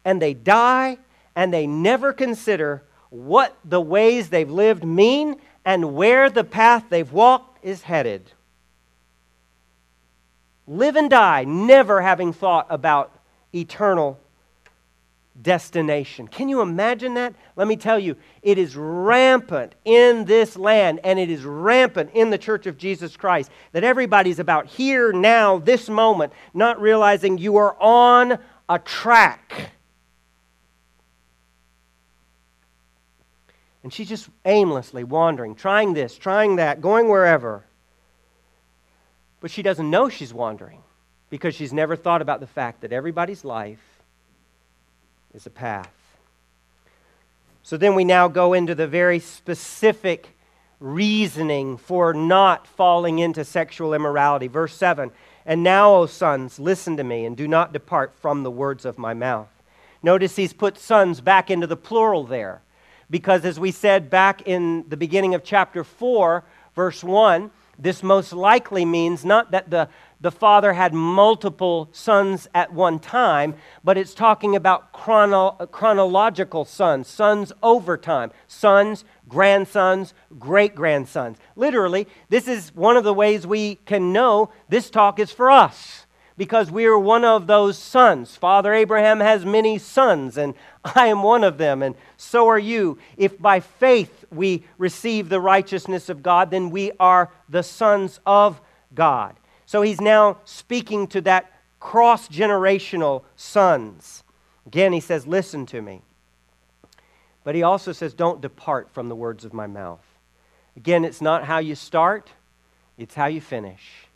[0.05, 0.97] and they die
[1.35, 7.11] and they never consider what the ways they've lived mean and where the path they've
[7.11, 8.31] walked is headed
[10.69, 13.11] live and die, never having thought about
[13.53, 14.19] eternal
[15.41, 16.27] destination.
[16.27, 17.33] Can you imagine that?
[17.55, 22.29] Let me tell you, it is rampant in this land and it is rampant in
[22.29, 27.55] the church of Jesus Christ that everybody's about here, now, this moment, not realizing you
[27.57, 29.71] are on a track.
[33.81, 37.63] And she's just aimlessly wandering, trying this, trying that, going wherever.
[39.41, 40.81] But she doesn't know she's wandering
[41.29, 44.01] because she's never thought about the fact that everybody's life
[45.33, 45.91] is a path.
[47.63, 50.35] So then we now go into the very specific
[50.79, 54.47] reasoning for not falling into sexual immorality.
[54.47, 55.11] Verse 7
[55.45, 58.97] And now, O sons, listen to me and do not depart from the words of
[58.97, 59.49] my mouth.
[60.01, 62.61] Notice he's put sons back into the plural there.
[63.09, 66.43] Because as we said back in the beginning of chapter 4,
[66.75, 69.87] verse 1, this most likely means not that the,
[70.19, 77.07] the father had multiple sons at one time, but it's talking about chrono, chronological sons,
[77.07, 81.37] sons over time, sons, grandsons, great grandsons.
[81.55, 86.05] Literally, this is one of the ways we can know this talk is for us
[86.39, 88.37] because we are one of those sons.
[88.37, 90.53] Father Abraham has many sons, and
[90.85, 92.97] I am one of them, and so are you.
[93.17, 98.61] If by faith we receive the righteousness of God, then we are the sons of
[98.95, 99.35] God.
[99.65, 104.23] So he's now speaking to that cross generational sons.
[104.65, 106.03] Again, he says, Listen to me.
[107.43, 110.05] But he also says, Don't depart from the words of my mouth.
[110.77, 112.29] Again, it's not how you start,
[112.97, 114.08] it's how you finish.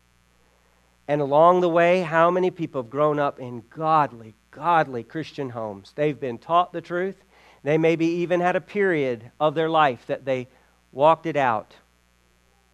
[1.08, 5.92] And along the way, how many people have grown up in godly, godly Christian homes?
[5.96, 7.18] They've been taught the truth.
[7.64, 10.48] They maybe even had a period of their life that they
[10.92, 11.74] walked it out.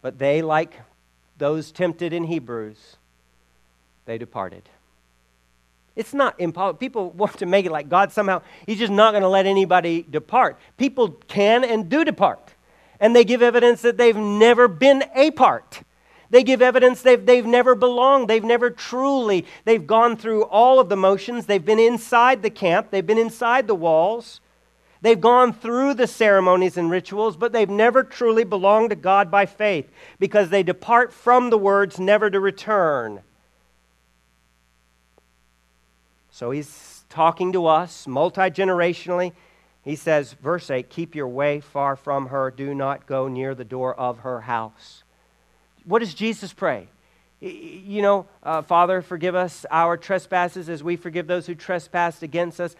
[0.02, 0.74] But they, like
[1.38, 2.96] those tempted in Hebrews,
[4.06, 4.62] they departed.
[5.96, 6.78] It's not impossible.
[6.78, 10.06] People want to make it like God somehow, He's just not going to let anybody
[10.08, 10.58] depart.
[10.76, 12.54] People can and do depart.
[13.00, 15.82] And they give evidence that they've never been a part.
[16.30, 18.28] They give evidence they've, they've never belonged.
[18.28, 21.46] They've never truly, they've gone through all of the motions.
[21.46, 22.90] They've been inside the camp.
[22.90, 24.40] They've been inside the walls.
[25.02, 29.46] They've gone through the ceremonies and rituals, but they've never truly belonged to God by
[29.46, 33.22] faith because they depart from the words never to return.
[36.30, 39.32] So he's talking to us multi generationally.
[39.82, 42.50] He says, verse 8, keep your way far from her.
[42.50, 45.02] Do not go near the door of her house.
[45.84, 46.88] What does Jesus pray?
[47.40, 52.60] You know, uh, Father, forgive us our trespasses as we forgive those who trespass against
[52.60, 52.76] us.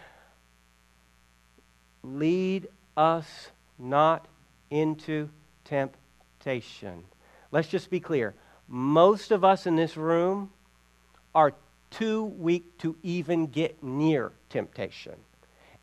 [2.03, 4.27] Lead us not
[4.71, 5.31] into
[5.65, 7.05] temptation.
[7.51, 8.35] Let's just be clear.
[8.69, 10.51] Most of us in this room
[11.35, 11.55] are
[11.91, 15.15] too weak to even get near temptation.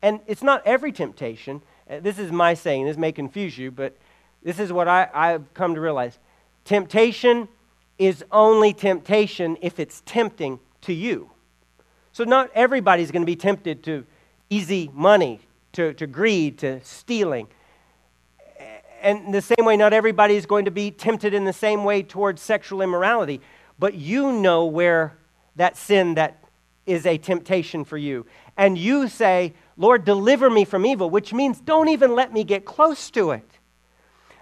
[0.00, 1.62] And it's not every temptation.
[1.90, 3.96] Uh, this is my saying, this may confuse you, but
[4.42, 6.18] this is what I, I've come to realize.
[6.68, 7.48] Temptation
[7.98, 11.30] is only temptation if it's tempting to you.
[12.12, 14.04] So, not everybody's going to be tempted to
[14.50, 15.40] easy money,
[15.72, 17.48] to, to greed, to stealing.
[19.00, 22.02] And the same way, not everybody is going to be tempted in the same way
[22.02, 23.40] towards sexual immorality.
[23.78, 25.16] But you know where
[25.56, 26.44] that sin that
[26.84, 28.26] is a temptation for you.
[28.58, 32.66] And you say, Lord, deliver me from evil, which means don't even let me get
[32.66, 33.57] close to it.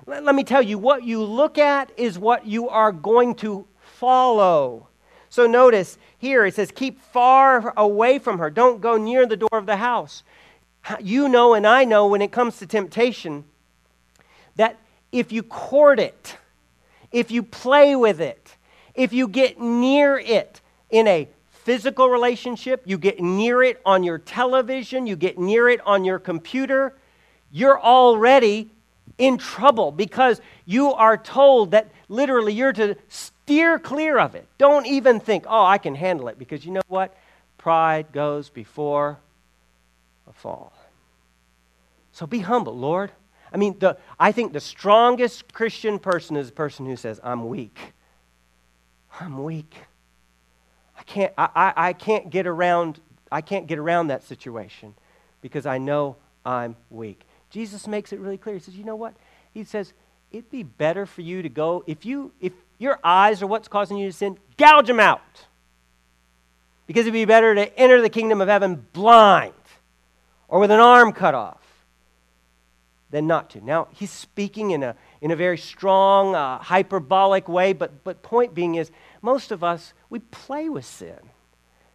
[0.07, 3.67] Let, let me tell you, what you look at is what you are going to
[3.81, 4.89] follow.
[5.29, 8.49] So notice here it says, keep far away from her.
[8.49, 10.23] Don't go near the door of the house
[11.01, 13.45] you know and I know when it comes to temptation
[14.57, 14.79] that
[15.13, 16.37] if you court it,
[17.13, 18.57] if you play with it,
[18.95, 24.19] if you get near it in a physical relationship, you get near it on your
[24.19, 26.97] television, you get near it on your computer,
[27.51, 28.71] you're already
[29.19, 34.47] in trouble because you are told that literally you're to steer clear of it.
[34.59, 37.17] Don't even think, oh, I can handle it because you know what?
[37.59, 39.19] Pride goes before
[40.29, 40.73] a fall.
[42.13, 43.13] So be humble, Lord.
[43.53, 47.49] I mean, the, I think the strongest Christian person is a person who says, I'm
[47.49, 47.79] weak.
[49.21, 49.75] I'm weak.
[50.99, 53.01] I can't, I, I, I can't get around,
[53.31, 54.95] I can't get around that situation
[55.41, 57.21] because I know I'm weak.
[57.51, 58.57] Jesus makes it really clear.
[58.57, 59.15] He says, you know what?
[59.55, 59.93] He says,
[60.31, 63.97] it'd be better for you to go, if you, if your eyes are what's causing
[63.97, 65.47] you to sin, gouge them out.
[66.87, 69.55] Because it'd be better to enter the kingdom of heaven blind
[70.49, 71.63] or with an arm cut off
[73.11, 73.65] than not to.
[73.65, 78.55] Now, he's speaking in a, in a very strong, uh, hyperbolic way, but, but point
[78.55, 78.91] being is
[79.23, 81.19] most of us, we play with sin.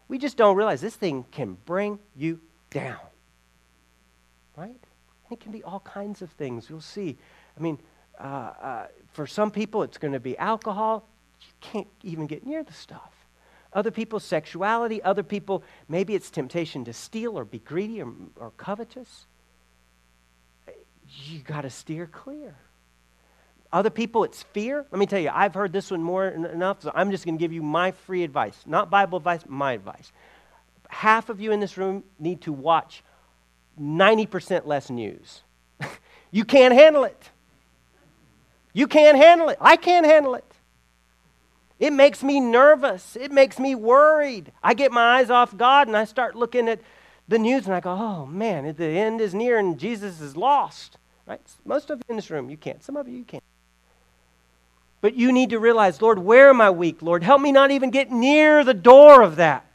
[0.07, 2.99] We just don't realize this thing can bring you down.
[4.57, 4.75] Right?
[5.31, 6.69] It can be all kinds of things.
[6.69, 7.17] You'll see.
[7.57, 7.79] I mean,
[8.19, 11.07] uh, uh, for some people, it's going to be alcohol.
[11.41, 13.13] You can't even get near the stuff.
[13.73, 15.01] Other people's sexuality.
[15.01, 19.27] Other people, maybe it's temptation to steal or be greedy or, or covetous
[21.11, 22.55] you got to steer clear.
[23.73, 24.85] Other people, it's fear.
[24.91, 27.37] Let me tell you, I've heard this one more than enough, so I'm just going
[27.37, 28.57] to give you my free advice.
[28.65, 30.11] Not Bible advice, my advice.
[30.89, 33.03] Half of you in this room need to watch
[33.79, 35.41] 90% less news.
[36.31, 37.29] you can't handle it.
[38.73, 39.57] You can't handle it.
[39.59, 40.45] I can't handle it.
[41.79, 43.15] It makes me nervous.
[43.15, 44.51] It makes me worried.
[44.61, 46.79] I get my eyes off God and I start looking at
[47.27, 50.97] the news and I go, oh man, the end is near and Jesus is lost.
[51.25, 51.41] Right?
[51.65, 52.83] Most of you in this room, you can't.
[52.83, 53.43] Some of you, you can't.
[55.01, 57.01] But you need to realize, Lord, where am I weak?
[57.01, 59.65] Lord, help me not even get near the door of that.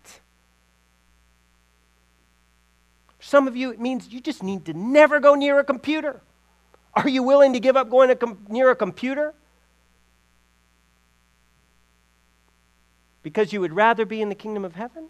[3.27, 6.20] Some of you, it means you just need to never go near a computer.
[6.95, 9.35] Are you willing to give up going com- near a computer?
[13.24, 15.09] Because you would rather be in the kingdom of heaven?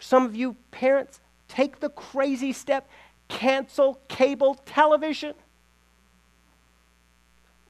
[0.00, 2.88] Some of you parents, take the crazy step
[3.28, 5.34] cancel cable television.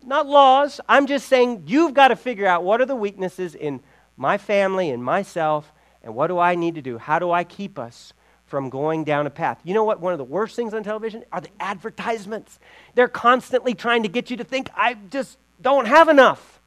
[0.03, 0.81] Not laws.
[0.89, 3.81] I'm just saying you've got to figure out what are the weaknesses in
[4.17, 5.71] my family and myself,
[6.03, 6.97] and what do I need to do?
[6.97, 8.15] How do I keep us
[8.47, 9.61] from going down a path?
[9.65, 10.01] You know what?
[10.01, 12.59] One of the worst things on television are the advertisements.
[12.95, 16.61] They're constantly trying to get you to think, I just don't have enough.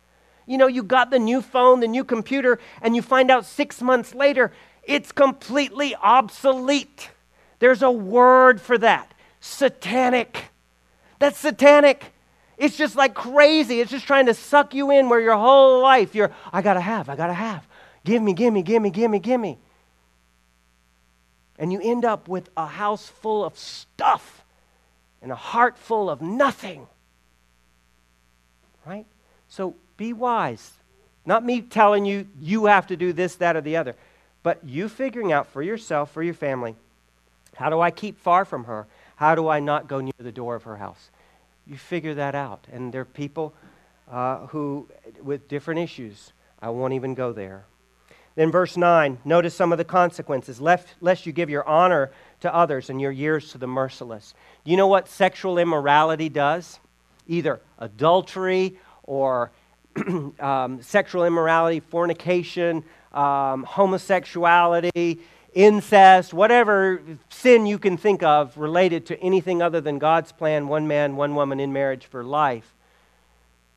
[0.45, 3.81] You know, you got the new phone, the new computer, and you find out six
[3.81, 4.51] months later
[4.87, 7.09] it's completely obsolete.
[7.59, 10.45] There's a word for that satanic.
[11.19, 12.13] That's satanic.
[12.57, 13.81] It's just like crazy.
[13.81, 17.09] It's just trying to suck you in where your whole life you're, I gotta have,
[17.09, 17.67] I gotta have.
[18.05, 19.59] Give me, give me, give me, give me, give me.
[21.57, 24.43] And you end up with a house full of stuff
[25.21, 26.87] and a heart full of nothing.
[28.85, 29.05] Right?
[29.49, 30.71] So be wise.
[31.25, 33.95] Not me telling you you have to do this, that, or the other,
[34.43, 36.75] but you figuring out for yourself, for your family,
[37.55, 38.85] how do I keep far from her?
[39.15, 41.09] How do I not go near the door of her house?
[41.67, 42.65] you figure that out.
[42.71, 43.53] And there are people
[44.09, 44.87] uh, who,
[45.21, 46.31] with different issues,
[46.61, 47.65] I won't even go there.
[48.37, 50.61] Then, verse 9, notice some of the consequences.
[50.61, 52.11] Lest, lest you give your honor
[52.41, 54.35] to others and your years to the merciless.
[54.63, 56.79] Do you know what sexual immorality does?
[57.25, 59.49] Either adultery or
[60.39, 65.19] um, sexual immorality, fornication, um, homosexuality,
[65.55, 70.87] incest, whatever sin you can think of related to anything other than God's plan, one
[70.87, 72.71] man, one woman in marriage for life,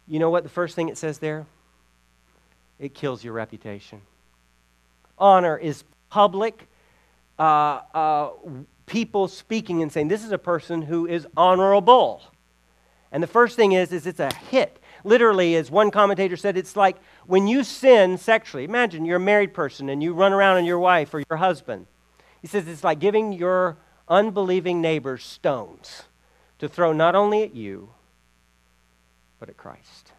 [0.06, 1.46] you know what the first thing it says there?
[2.78, 4.02] It kills your reputation.
[5.20, 6.68] Honor is public,
[7.38, 8.30] uh, uh,
[8.86, 12.22] people speaking and saying, This is a person who is honorable.
[13.12, 14.78] And the first thing is, is it's a hit.
[15.04, 16.96] Literally, as one commentator said, it's like
[17.26, 18.64] when you sin sexually.
[18.64, 21.86] Imagine you're a married person and you run around on your wife or your husband.
[22.40, 26.04] He says it's like giving your unbelieving neighbors stones
[26.58, 27.90] to throw not only at you,
[29.38, 30.12] but at Christ.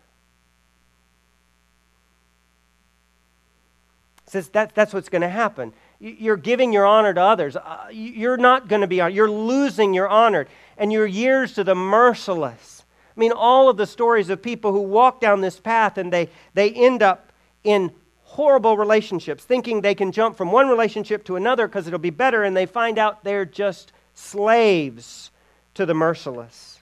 [4.21, 5.74] He says that, that's what's going to happen.
[6.00, 7.58] You're giving your honor to others.
[7.58, 9.14] Uh, you're not going to be honored.
[9.14, 12.86] You're losing your honor and your years to the merciless.
[13.16, 16.30] I mean, all of the stories of people who walk down this path and they,
[16.54, 17.34] they end up
[17.66, 17.92] in
[18.24, 22.44] horrible relationships, thinking they can jump from one relationship to another because it'll be better,
[22.44, 25.30] and they find out they're just slaves
[25.74, 26.80] to the merciless.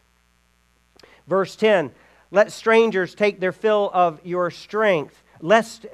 [1.26, 1.90] Verse 10
[2.30, 5.86] Let strangers take their fill of your strength, lest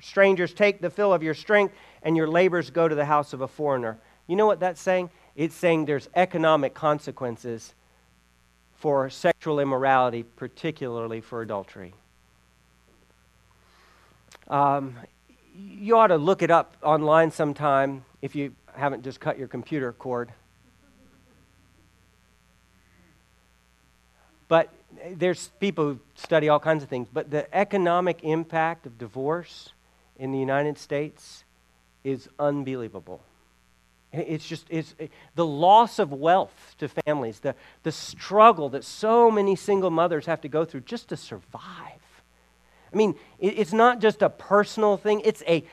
[0.00, 3.40] strangers take the fill of your strength, and your labors go to the house of
[3.40, 3.98] a foreigner.
[4.26, 5.10] You know what that's saying?
[5.34, 7.74] It's saying there's economic consequences
[8.74, 11.94] for sexual immorality, particularly for adultery.
[14.48, 14.96] Um,
[15.54, 19.92] you ought to look it up online sometime if you haven't just cut your computer
[19.92, 20.32] cord.
[24.48, 24.70] But
[25.14, 29.72] there's people who study all kinds of things, but the economic impact of divorce
[30.18, 31.44] in the United States
[32.04, 33.20] is unbelievable.
[34.12, 34.94] It's just it's,
[35.34, 40.40] the loss of wealth to families, the, the struggle that so many single mothers have
[40.42, 41.62] to go through just to survive.
[42.92, 45.64] I mean, it, it's not just a personal thing, it's a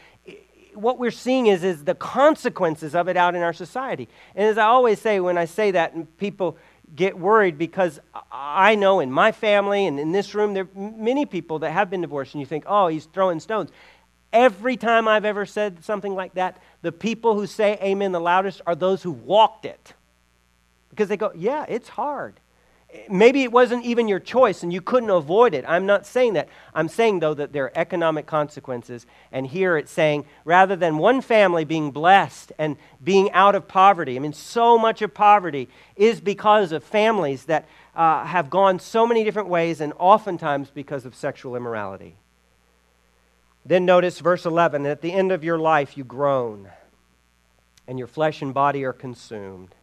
[0.74, 4.09] what we're seeing is, is the consequences of it out in our society.
[4.36, 6.57] And as I always say when I say that, and people
[6.96, 8.00] get worried because
[8.32, 11.89] I know in my family and in this room, there are many people that have
[11.89, 13.72] been divorced, and you think, oh, he's throwing stones.
[14.32, 18.62] Every time I've ever said something like that, the people who say amen the loudest
[18.66, 19.94] are those who walked it.
[20.89, 22.39] Because they go, yeah, it's hard.
[23.10, 25.66] Maybe it wasn't even your choice and you couldn't avoid it.
[25.68, 26.48] I'm not saying that.
[26.74, 29.06] I'm saying, though, that there are economic consequences.
[29.32, 34.16] And here it's saying rather than one family being blessed and being out of poverty,
[34.16, 39.06] I mean, so much of poverty is because of families that uh, have gone so
[39.06, 42.16] many different ways and oftentimes because of sexual immorality.
[43.66, 46.70] Then notice verse 11 at the end of your life you groan,
[47.88, 49.76] and your flesh and body are consumed.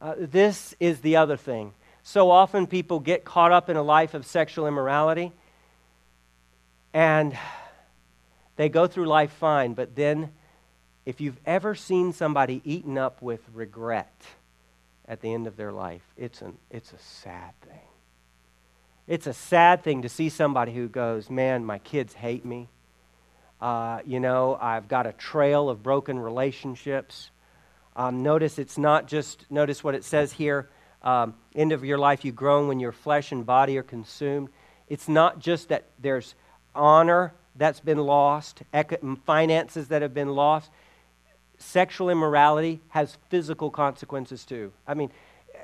[0.00, 1.72] Uh, this is the other thing.
[2.06, 5.32] So often people get caught up in a life of sexual immorality,
[6.92, 7.36] and
[8.56, 10.30] they go through life fine, but then
[11.06, 14.12] if you've ever seen somebody eaten up with regret
[15.08, 17.88] at the end of their life, it's, an, it's a sad thing.
[19.08, 22.68] It's a sad thing to see somebody who goes, Man, my kids hate me.
[23.62, 27.30] Uh, you know, I've got a trail of broken relationships.
[27.96, 30.68] Um, notice it's not just, notice what it says here
[31.04, 34.48] um, end of your life you groan when your flesh and body are consumed.
[34.88, 36.34] It's not just that there's
[36.74, 38.62] honor that's been lost,
[39.24, 40.70] finances that have been lost.
[41.58, 44.72] Sexual immorality has physical consequences too.
[44.88, 45.10] I mean,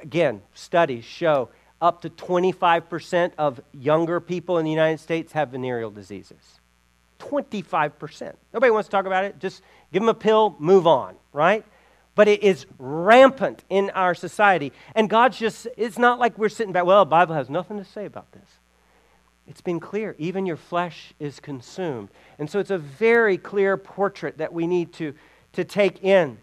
[0.03, 1.49] again, studies show
[1.81, 6.61] up to 25% of younger people in the United States have venereal diseases.
[7.19, 8.35] 25%.
[8.53, 9.39] Nobody wants to talk about it.
[9.39, 9.63] Just
[9.93, 11.65] give them a pill, move on, right?
[12.21, 14.75] But it is rampant in our society.
[14.95, 17.85] And God's just, it's not like we're sitting back, well, the Bible has nothing to
[17.87, 18.59] say about this.
[19.47, 20.17] It's been clear.
[20.19, 22.11] Even your flesh is consumed.
[22.39, 25.15] And so it's a very clear portrait that we need to,
[25.55, 26.37] to take in.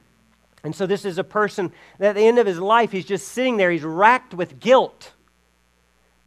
[0.63, 3.27] And so this is a person that at the end of his life, he's just
[3.27, 5.11] sitting there, he's racked with guilt.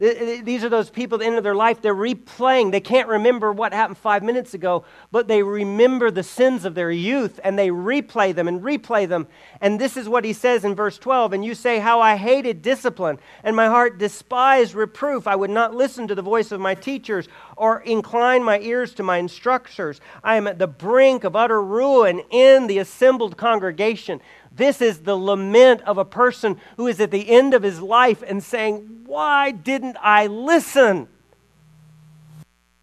[0.00, 2.70] These are those people at the end of their life, they're replaying.
[2.70, 6.90] They can't remember what happened five minutes ago, but they remember the sins of their
[6.90, 9.28] youth and they replay them and replay them.
[9.60, 12.62] And this is what he says in verse 12 And you say, How I hated
[12.62, 15.26] discipline, and my heart despised reproof.
[15.26, 17.28] I would not listen to the voice of my teachers
[17.58, 20.00] or incline my ears to my instructors.
[20.24, 24.22] I am at the brink of utter ruin in the assembled congregation.
[24.52, 28.22] This is the lament of a person who is at the end of his life
[28.26, 31.08] and saying, Why didn't I listen?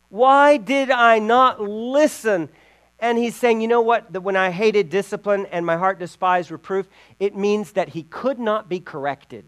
[0.09, 2.49] Why did I not listen?
[2.99, 4.13] And he's saying, You know what?
[4.13, 6.87] That when I hated discipline and my heart despised reproof,
[7.19, 9.45] it means that he could not be corrected.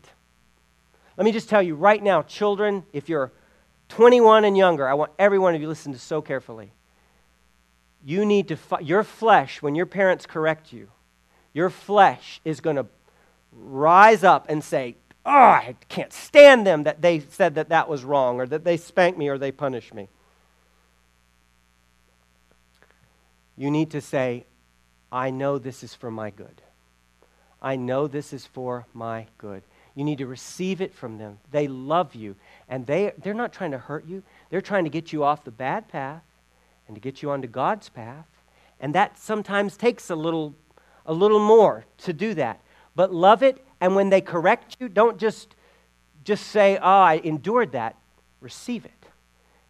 [1.18, 3.32] Let me just tell you right now, children, if you're
[3.90, 6.72] 21 and younger, I want every one of you to listen to so carefully.
[8.06, 10.90] You need to, your flesh, when your parents correct you,
[11.60, 12.86] your flesh is going to
[13.52, 14.96] rise up and say,
[15.26, 18.78] Oh, I can't stand them that they said that that was wrong, or that they
[18.78, 20.08] spanked me, or they punished me.
[23.58, 24.46] You need to say,
[25.12, 26.62] I know this is for my good.
[27.62, 29.62] I know this is for my good.
[29.96, 31.40] You need to receive it from them.
[31.52, 32.38] They love you,
[32.70, 34.24] and they, they're not trying to hurt you.
[34.50, 36.24] They're trying to get you off the bad path
[36.88, 38.28] and to get you onto God's path.
[38.80, 40.56] And that sometimes takes a little
[41.10, 42.62] a little more to do that.
[42.96, 45.56] But love it, and when they correct you, don't just,
[46.24, 47.96] just say, oh, I endured that.
[48.42, 49.08] Receive it.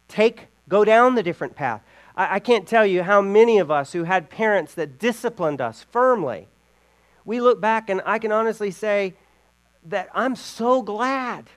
[0.06, 1.82] Take, go down the different path.
[2.14, 5.86] I, I can't tell you how many of us who had parents that disciplined us
[5.90, 6.46] firmly,
[7.24, 9.14] we look back and I can honestly say
[9.86, 11.48] that I'm so glad.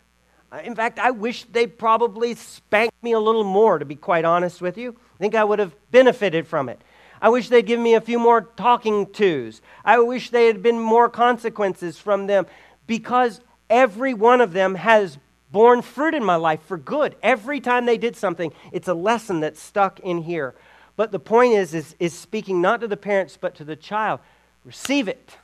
[0.63, 4.61] In fact, I wish they probably spanked me a little more, to be quite honest
[4.61, 4.95] with you.
[5.15, 6.79] I think I would have benefited from it.
[7.23, 9.61] I wish they'd give me a few more talking tos.
[9.85, 12.45] I wish they had been more consequences from them
[12.85, 15.17] because every one of them has
[15.49, 17.15] borne fruit in my life for good.
[17.23, 20.53] Every time they did something, it's a lesson that's stuck in here.
[20.97, 24.19] But the point is, is, is speaking not to the parents, but to the child.
[24.65, 25.37] Receive it.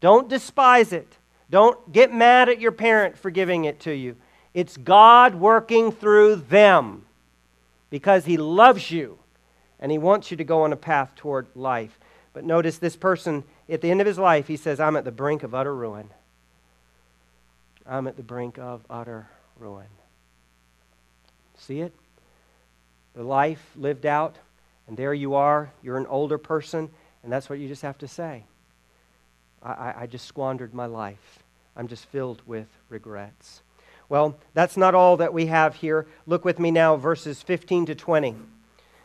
[0.00, 1.12] Don't despise it.
[1.50, 4.14] Don't get mad at your parent for giving it to you.
[4.54, 7.04] It's God working through them
[7.90, 9.19] because He loves you
[9.80, 11.98] and he wants you to go on a path toward life.
[12.32, 15.10] But notice this person, at the end of his life, he says, I'm at the
[15.10, 16.10] brink of utter ruin.
[17.86, 19.28] I'm at the brink of utter
[19.58, 19.86] ruin.
[21.56, 21.92] See it?
[23.14, 24.36] The life lived out,
[24.86, 25.72] and there you are.
[25.82, 26.90] You're an older person,
[27.24, 28.44] and that's what you just have to say.
[29.62, 31.42] I, I just squandered my life.
[31.76, 33.62] I'm just filled with regrets.
[34.08, 36.06] Well, that's not all that we have here.
[36.26, 38.36] Look with me now, verses 15 to 20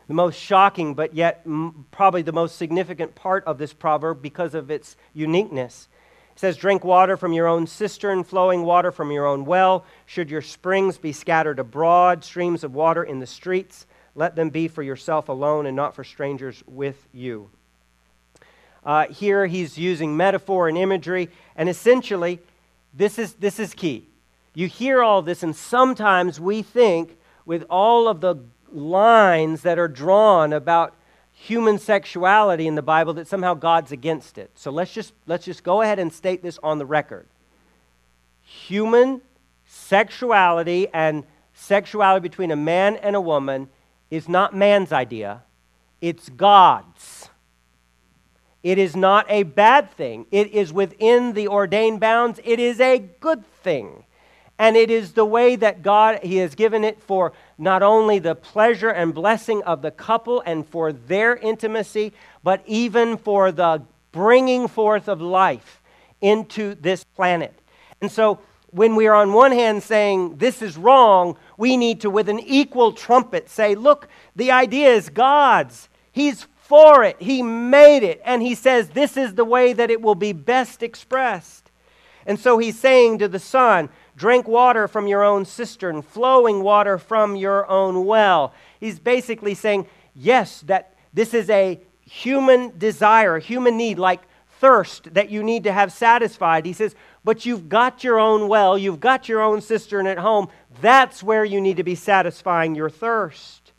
[0.07, 4.53] the most shocking, but yet m- probably the most significant part of this proverb because
[4.53, 5.87] of its uniqueness.
[6.33, 9.85] It says, Drink water from your own cistern, flowing water from your own well.
[10.05, 13.85] Should your springs be scattered abroad, streams of water in the streets,
[14.15, 17.49] let them be for yourself alone and not for strangers with you.
[18.85, 22.39] Uh, here he's using metaphor and imagery, and essentially,
[22.93, 24.07] this is, this is key.
[24.53, 28.35] You hear all this, and sometimes we think, with all of the
[28.75, 30.95] lines that are drawn about
[31.31, 34.51] human sexuality in the Bible that somehow God's against it.
[34.55, 37.27] So let's just, let's just go ahead and state this on the record.
[38.41, 39.21] Human
[39.65, 43.69] sexuality and sexuality between a man and a woman
[44.09, 45.43] is not man's idea,
[46.01, 47.29] it's God's.
[48.63, 50.25] It is not a bad thing.
[50.31, 52.39] It is within the ordained bounds.
[52.43, 54.04] It is a good thing.
[54.57, 58.35] And it is the way that God, He has given it for not only the
[58.35, 63.81] pleasure and blessing of the couple and for their intimacy, but even for the
[64.11, 65.81] bringing forth of life
[66.21, 67.53] into this planet.
[68.01, 68.39] And so,
[68.71, 72.41] when we are on one hand saying this is wrong, we need to, with an
[72.41, 75.87] equal trumpet, say, look, the idea is God's.
[76.11, 80.01] He's for it, He made it, and He says this is the way that it
[80.01, 81.71] will be best expressed.
[82.25, 86.97] And so He's saying to the Son, Drink water from your own cistern, flowing water
[86.97, 88.53] from your own well.
[88.79, 94.21] He's basically saying, yes, that this is a human desire, a human need, like
[94.59, 96.65] thirst that you need to have satisfied.
[96.65, 96.95] He says,
[97.25, 100.47] but you've got your own well, you've got your own cistern at home.
[100.81, 103.71] That's where you need to be satisfying your thirst.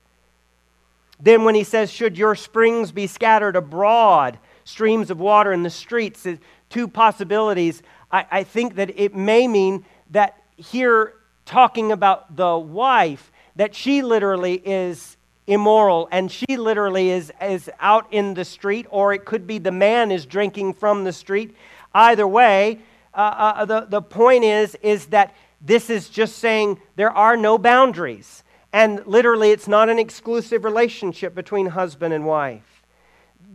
[1.18, 5.70] Then, when he says, Should your springs be scattered abroad, streams of water in the
[5.70, 6.26] streets,
[6.68, 7.82] two possibilities.
[8.10, 14.02] I, I think that it may mean that here, talking about the wife, that she
[14.02, 19.46] literally is immoral and she literally is, is out in the street, or it could
[19.46, 21.54] be the man is drinking from the street.
[21.94, 22.80] Either way,
[23.14, 27.58] uh, uh, the, the point is, is that this is just saying there are no
[27.58, 28.44] boundaries.
[28.72, 32.84] And literally, it's not an exclusive relationship between husband and wife.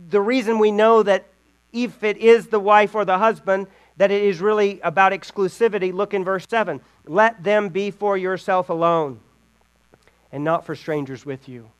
[0.08, 1.26] The reason we know that
[1.72, 6.14] if it is the wife or the husband, that it is really about exclusivity, look
[6.14, 6.80] in verse 7.
[7.06, 9.20] Let them be for yourself alone
[10.30, 11.70] and not for strangers with you.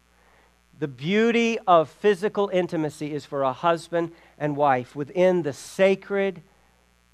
[0.78, 6.42] The beauty of physical intimacy is for a husband and wife within the sacred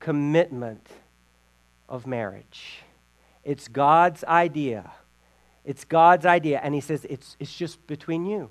[0.01, 0.86] commitment
[1.88, 2.82] of marriage.
[3.44, 4.90] It's God's idea.
[5.64, 6.61] It's God's idea.
[6.62, 8.51] And He says it's, it's just between you.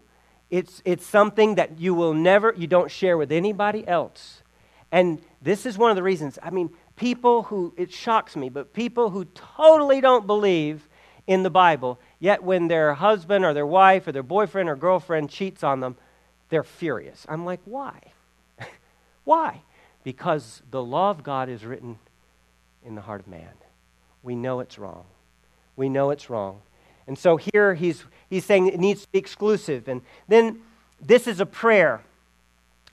[0.49, 4.43] It's, it's something that you will never, you don't share with anybody else.
[4.91, 8.73] And this is one of the reasons, I mean, people who, it shocks me, but
[8.73, 10.87] people who totally don't believe
[11.27, 15.29] in the Bible, yet when their husband or their wife or their boyfriend or girlfriend
[15.29, 15.95] cheats on them,
[16.49, 17.25] they're furious.
[17.29, 17.99] I'm like, why?
[19.25, 19.61] why?
[20.03, 21.99] Because the law of God is written
[22.83, 23.53] in the heart of man.
[24.23, 25.05] We know it's wrong.
[25.75, 26.61] We know it's wrong.
[27.05, 29.87] And so here he's, he's saying it needs to be exclusive.
[29.87, 30.61] And then
[31.01, 32.01] this is a prayer.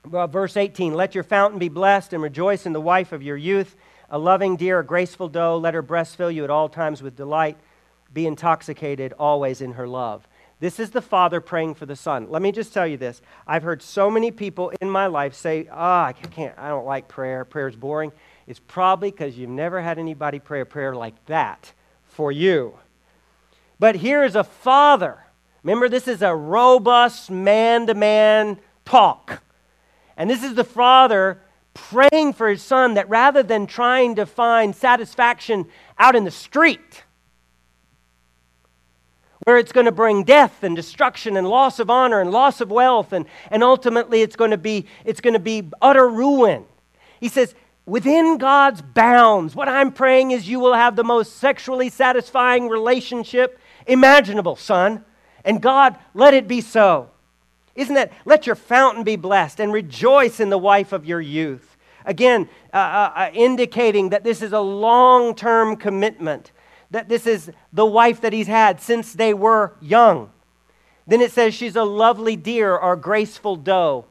[0.07, 3.37] Well, verse 18 Let your fountain be blessed and rejoice in the wife of your
[3.37, 3.75] youth,
[4.09, 5.57] a loving, deer, a graceful doe.
[5.57, 7.57] Let her breast fill you at all times with delight.
[8.13, 10.27] Be intoxicated always in her love.
[10.59, 12.27] This is the father praying for the son.
[12.29, 13.21] Let me just tell you this.
[13.45, 17.07] I've heard so many people in my life say, Oh, I can't, I don't like
[17.07, 17.43] prayer.
[17.43, 18.11] Prayer's boring.
[18.47, 21.73] It's probably because you've never had anybody pray a prayer like that
[22.05, 22.77] for you.
[23.79, 25.17] But here is a father.
[25.63, 29.41] Remember, this is a robust man to man talk.
[30.17, 31.41] And this is the father
[31.73, 35.65] praying for his son that rather than trying to find satisfaction
[35.99, 37.03] out in the street,
[39.43, 42.71] where it's going to bring death and destruction and loss of honor and loss of
[42.71, 46.65] wealth, and, and ultimately it's going, to be, it's going to be utter ruin.
[47.19, 47.53] He says,
[47.85, 53.59] within God's bounds, what I'm praying is you will have the most sexually satisfying relationship
[53.85, 55.03] imaginable, son.
[55.43, 57.11] And God, let it be so.
[57.75, 61.75] Isn't that, let your fountain be blessed and rejoice in the wife of your youth.
[62.05, 66.51] Again, uh, uh, uh indicating that this is a long term commitment,
[66.91, 70.31] that this is the wife that he's had since they were young.
[71.07, 74.05] Then it says she's a lovely deer or graceful doe.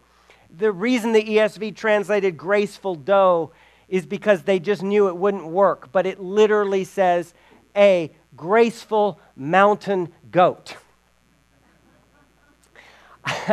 [0.56, 3.52] The reason the ESV translated graceful doe
[3.88, 7.34] is because they just knew it wouldn't work, but it literally says
[7.76, 10.76] a graceful mountain goat.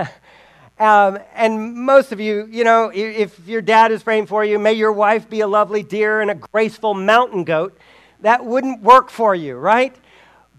[0.79, 4.73] um, and most of you, you know, if your dad is praying for you, may
[4.73, 7.77] your wife be a lovely deer and a graceful mountain goat.
[8.21, 9.95] That wouldn't work for you, right?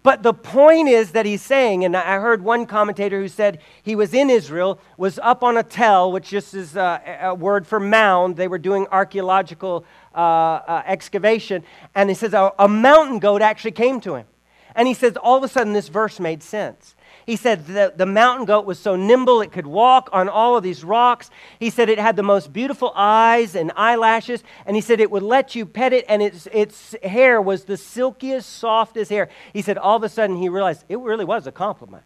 [0.02, 3.94] But the point is that he's saying, and I heard one commentator who said he
[3.94, 7.78] was in Israel, was up on a tell, which just is a, a word for
[7.78, 8.36] mound.
[8.36, 11.62] They were doing archaeological uh, uh, excavation.
[11.94, 14.26] And he says a, a mountain goat actually came to him.
[14.74, 16.96] And he says all of a sudden this verse made sense.
[17.26, 20.62] He said the, the mountain goat was so nimble it could walk on all of
[20.62, 21.30] these rocks.
[21.58, 24.42] He said it had the most beautiful eyes and eyelashes.
[24.66, 27.76] And he said it would let you pet it, and its, its hair was the
[27.76, 29.28] silkiest, softest hair.
[29.52, 32.04] He said all of a sudden he realized it really was a compliment.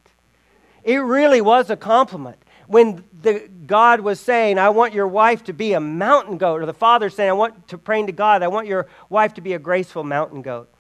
[0.85, 2.37] It really was a compliment.
[2.69, 6.67] When the, God was saying, I want your wife to be a mountain goat, or
[6.67, 9.53] the father saying, I want to praying to God, I want your wife to be
[9.53, 10.73] a graceful mountain goat.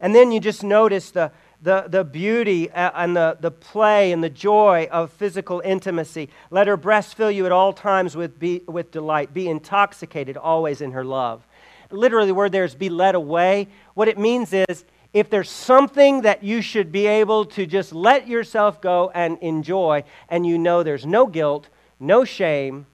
[0.00, 1.30] And then you just notice the,
[1.62, 6.28] the, the beauty uh, and the, the play and the joy of physical intimacy.
[6.50, 9.32] Let her breast fill you at all times with, be, with delight.
[9.32, 11.46] Be intoxicated always in her love.
[11.90, 13.68] Literally, the word there is be led away.
[13.94, 18.26] What it means is if there's something that you should be able to just let
[18.26, 21.68] yourself go and enjoy, and you know there's no guilt,
[22.00, 22.86] no shame,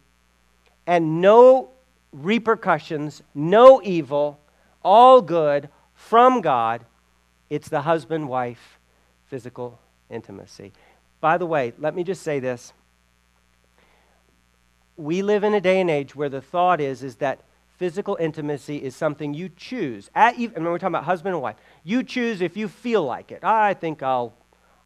[0.87, 1.71] and no
[2.12, 4.41] repercussions, no evil,
[4.83, 6.85] all good from God,
[7.51, 8.79] it's the husband wife
[9.27, 9.79] physical
[10.11, 10.73] intimacy.
[11.21, 12.73] By the way, let me just say this.
[14.97, 17.41] We live in a day and age where the thought is, is that
[17.77, 20.11] physical intimacy is something you choose.
[20.15, 21.57] At, we're talking about husband and wife.
[21.85, 23.45] You choose if you feel like it.
[23.45, 24.35] I think I'll,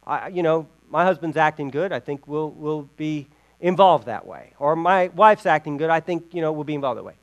[0.05, 1.91] I, you know, my husband's acting good.
[1.91, 3.27] I think we'll, we'll be
[3.59, 4.53] involved that way.
[4.59, 5.89] Or my wife's acting good.
[5.89, 7.15] I think, you know, we'll be involved that way.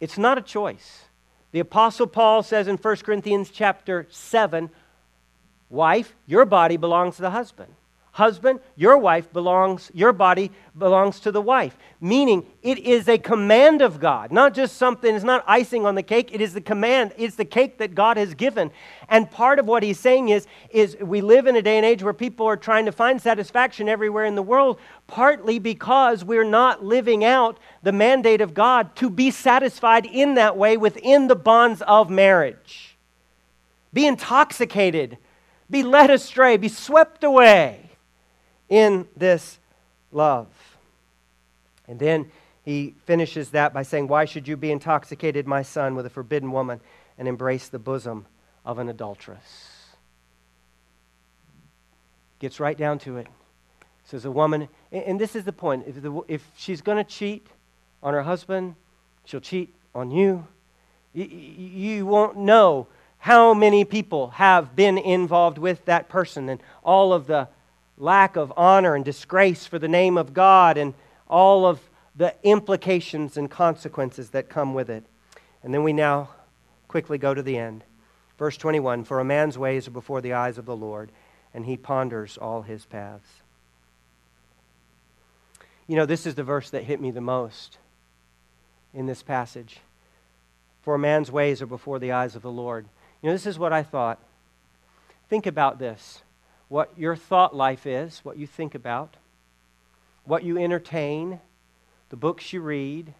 [0.00, 1.04] It's not a choice.
[1.52, 4.70] The apostle Paul says in 1 Corinthians chapter 7,
[5.70, 7.74] wife, your body belongs to the husband.
[8.18, 11.78] Husband, your wife belongs, your body belongs to the wife.
[12.00, 16.02] Meaning, it is a command of God, not just something, it's not icing on the
[16.02, 16.30] cake.
[16.32, 18.72] It is the command, it's the cake that God has given.
[19.08, 22.02] And part of what he's saying is, is we live in a day and age
[22.02, 26.84] where people are trying to find satisfaction everywhere in the world, partly because we're not
[26.84, 31.82] living out the mandate of God to be satisfied in that way within the bonds
[31.82, 32.98] of marriage.
[33.92, 35.18] Be intoxicated,
[35.70, 37.87] be led astray, be swept away
[38.68, 39.58] in this
[40.12, 40.48] love.
[41.86, 42.30] And then
[42.64, 46.52] he finishes that by saying, Why should you be intoxicated, my son, with a forbidden
[46.52, 46.80] woman
[47.16, 48.26] and embrace the bosom
[48.64, 49.86] of an adulteress?
[52.40, 53.26] Gets right down to it.
[54.04, 57.46] Says a woman, and this is the point if, the, if she's going to cheat
[58.02, 58.74] on her husband,
[59.24, 60.46] she'll cheat on you.
[61.12, 61.24] you.
[61.24, 62.86] You won't know
[63.18, 67.48] how many people have been involved with that person and all of the
[67.98, 70.94] lack of honor and disgrace for the name of God and
[71.28, 71.80] all of
[72.16, 75.04] the implications and consequences that come with it.
[75.62, 76.30] And then we now
[76.86, 77.84] quickly go to the end.
[78.38, 81.10] Verse 21 For a man's ways are before the eyes of the Lord,
[81.52, 83.28] and he ponders all his paths.
[85.86, 87.78] You know, this is the verse that hit me the most
[88.94, 89.80] in this passage.
[90.82, 92.86] For a man's ways are before the eyes of the Lord.
[93.22, 94.18] You know, this is what I thought.
[95.28, 96.22] Think about this
[96.68, 99.16] what your thought life is, what you think about,
[100.24, 101.40] what you entertain,
[102.10, 103.14] the books you read,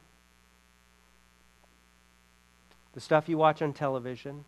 [2.93, 4.45] the stuff you watch on television,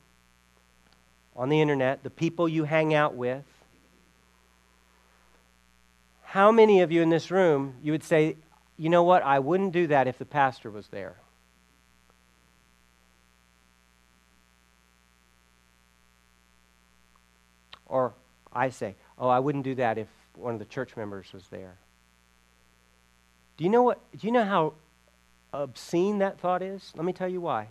[1.34, 3.44] on the internet, the people you hang out with.
[6.24, 8.36] How many of you in this room you would say,
[8.76, 11.16] you know what, I wouldn't do that if the pastor was there?
[17.86, 18.12] Or
[18.52, 21.76] I say, oh, I wouldn't do that if one of the church members was there.
[23.56, 24.72] Do you know what do you know how
[25.52, 26.92] obscene that thought is?
[26.96, 27.68] Let me tell you why.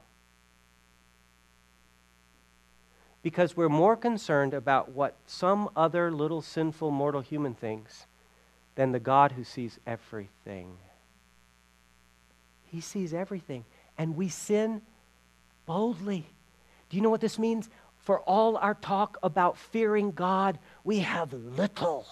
[3.21, 8.05] Because we're more concerned about what some other little sinful mortal human thinks
[8.75, 10.77] than the God who sees everything.
[12.65, 13.65] He sees everything.
[13.97, 14.81] And we sin
[15.65, 16.27] boldly.
[16.89, 17.69] Do you know what this means?
[18.09, 22.07] For all our talk about fearing God, we have little.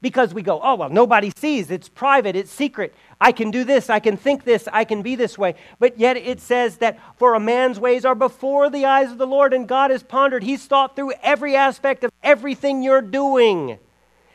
[0.00, 1.70] Because we go, oh, well, nobody sees.
[1.70, 2.34] It's private.
[2.34, 2.92] It's secret.
[3.20, 3.88] I can do this.
[3.88, 4.66] I can think this.
[4.72, 5.54] I can be this way.
[5.78, 9.28] But yet it says that for a man's ways are before the eyes of the
[9.28, 10.42] Lord, and God has pondered.
[10.42, 13.78] He's thought through every aspect of everything you're doing.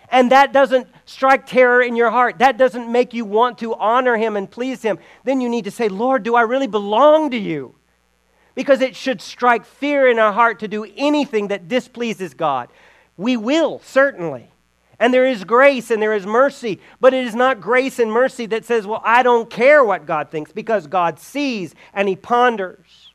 [0.10, 2.40] And that doesn't strike terror in your heart.
[2.40, 5.00] That doesn't make you want to honor Him and please Him.
[5.26, 7.76] Then you need to say, Lord, do I really belong to you?
[8.56, 12.70] Because it should strike fear in our heart to do anything that displeases God.
[13.18, 14.52] We will, certainly.
[15.00, 18.46] And there is grace and there is mercy, but it is not grace and mercy
[18.48, 23.12] that says, well, I don't care what God thinks, because God sees and He ponders.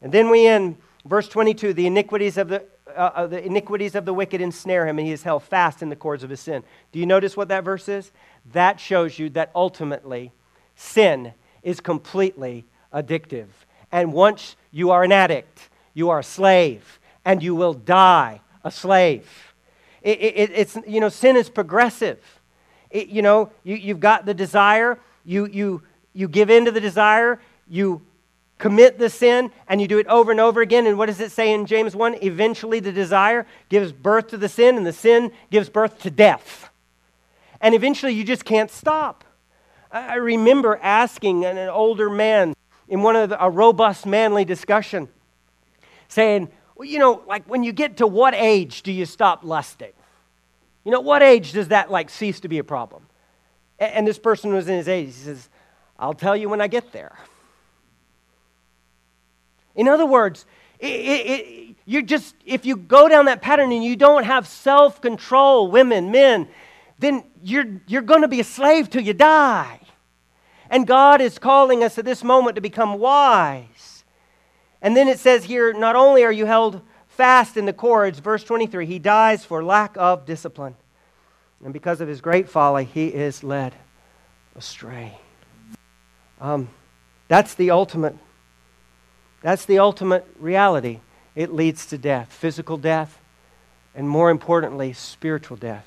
[0.00, 4.04] And then we end, verse 22 the iniquities of the, uh, uh, the iniquities of
[4.04, 6.62] the wicked ensnare him, and he is held fast in the cords of his sin.
[6.92, 8.12] Do you notice what that verse is?
[8.52, 10.32] That shows you that ultimately
[10.74, 13.48] sin is completely addictive.
[13.90, 18.70] And once you are an addict, you are a slave, and you will die a
[18.70, 19.54] slave.
[20.02, 22.18] It, it, it's, you know, sin is progressive.
[22.90, 25.82] It, you know, you, you've got the desire, you, you,
[26.12, 28.02] you give in to the desire, you
[28.58, 30.86] commit the sin, and you do it over and over again.
[30.86, 32.22] And what does it say in James 1?
[32.22, 36.70] Eventually, the desire gives birth to the sin, and the sin gives birth to death.
[37.60, 39.24] And eventually, you just can't stop.
[39.90, 42.54] I remember asking an older man
[42.88, 45.08] in one of the, a robust manly discussion
[46.08, 49.92] saying, well, you know, like when you get to what age do you stop lusting?
[50.84, 53.06] You know, what age does that like cease to be a problem?
[53.78, 55.04] And, and this person was in his 80s.
[55.04, 55.48] He says,
[55.98, 57.18] I'll tell you when I get there.
[59.74, 60.46] In other words,
[60.78, 64.46] it, it, it, you just if you go down that pattern and you don't have
[64.46, 66.48] self-control, women, men,
[66.98, 69.80] then you're you're going to be a slave till you die.
[70.70, 74.04] And God is calling us at this moment to become wise.
[74.82, 78.44] And then it says here not only are you held fast in the cords, verse
[78.44, 80.76] 23, he dies for lack of discipline.
[81.64, 83.74] And because of his great folly, he is led
[84.54, 85.18] astray.
[86.40, 86.68] Um,
[87.26, 88.16] that's the ultimate.
[89.42, 91.00] That's the ultimate reality.
[91.34, 93.20] It leads to death, physical death,
[93.94, 95.86] and more importantly, spiritual death,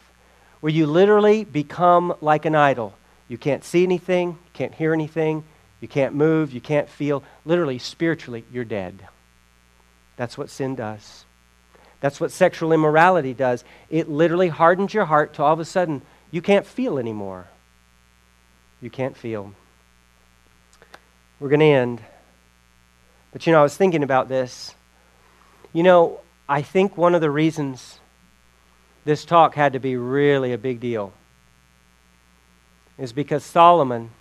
[0.60, 2.94] where you literally become like an idol.
[3.32, 5.46] You can't see anything, you can't hear anything,
[5.80, 7.24] you can't move, you can't feel.
[7.46, 9.08] Literally, spiritually, you're dead.
[10.18, 11.24] That's what sin does.
[12.02, 13.64] That's what sexual immorality does.
[13.90, 17.48] It literally hardens your heart to all of a sudden you can't feel anymore.
[18.82, 19.54] You can't feel.
[21.40, 22.02] We're going to end.
[23.32, 24.76] But you know, I was thinking about this.
[25.72, 26.20] You know,
[26.50, 27.98] I think one of the reasons
[29.06, 31.14] this talk had to be really a big deal
[33.02, 34.12] is because Solomon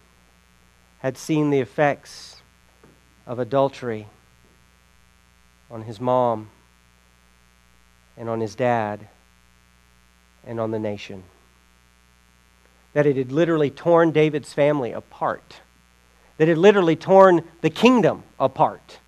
[1.01, 2.41] had seen the effects
[3.26, 4.07] of adultery
[5.70, 6.49] on his mom
[8.16, 9.07] and on his dad
[10.47, 11.22] and on the nation.
[12.95, 15.61] That it had literally torn David's family apart.
[16.39, 18.99] That it had literally torn the kingdom apart.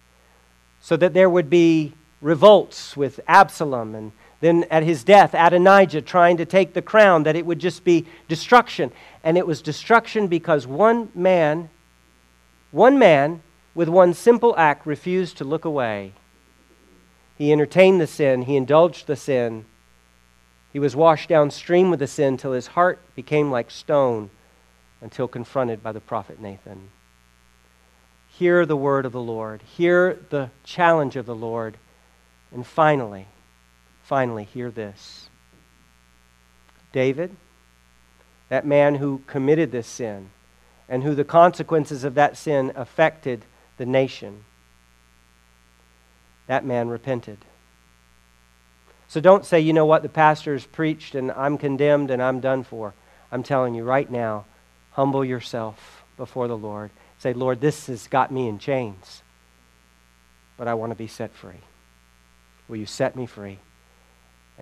[0.82, 4.12] So that there would be revolts with Absalom and
[4.42, 8.06] then at his death, Adonijah trying to take the crown, that it would just be
[8.26, 8.90] destruction.
[9.22, 11.70] And it was destruction because one man,
[12.72, 13.40] one man
[13.72, 16.12] with one simple act refused to look away.
[17.38, 19.64] He entertained the sin, he indulged the sin.
[20.72, 24.28] He was washed downstream with the sin till his heart became like stone
[25.00, 26.90] until confronted by the prophet Nathan.
[28.28, 31.76] Hear the word of the Lord, hear the challenge of the Lord,
[32.52, 33.28] and finally,
[34.12, 35.30] finally, hear this.
[36.92, 37.34] David,
[38.50, 40.28] that man who committed this sin,
[40.86, 43.42] and who the consequences of that sin affected
[43.78, 44.44] the nation,
[46.46, 47.38] that man repented.
[49.08, 52.64] So don't say, you know what, the pastor's preached and I'm condemned and I'm done
[52.64, 52.92] for.
[53.30, 54.44] I'm telling you right now,
[54.90, 56.90] humble yourself before the Lord.
[57.18, 59.22] Say, Lord, this has got me in chains,
[60.58, 61.62] but I want to be set free.
[62.68, 63.58] Will you set me free?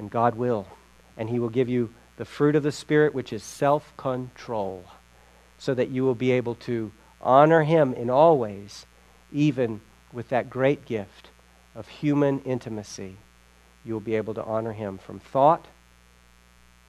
[0.01, 0.67] And God will.
[1.19, 4.87] And He will give you the fruit of the Spirit, which is self control,
[5.59, 6.91] so that you will be able to
[7.21, 8.87] honor Him in all ways,
[9.31, 11.29] even with that great gift
[11.75, 13.17] of human intimacy.
[13.85, 15.67] You will be able to honor Him from thought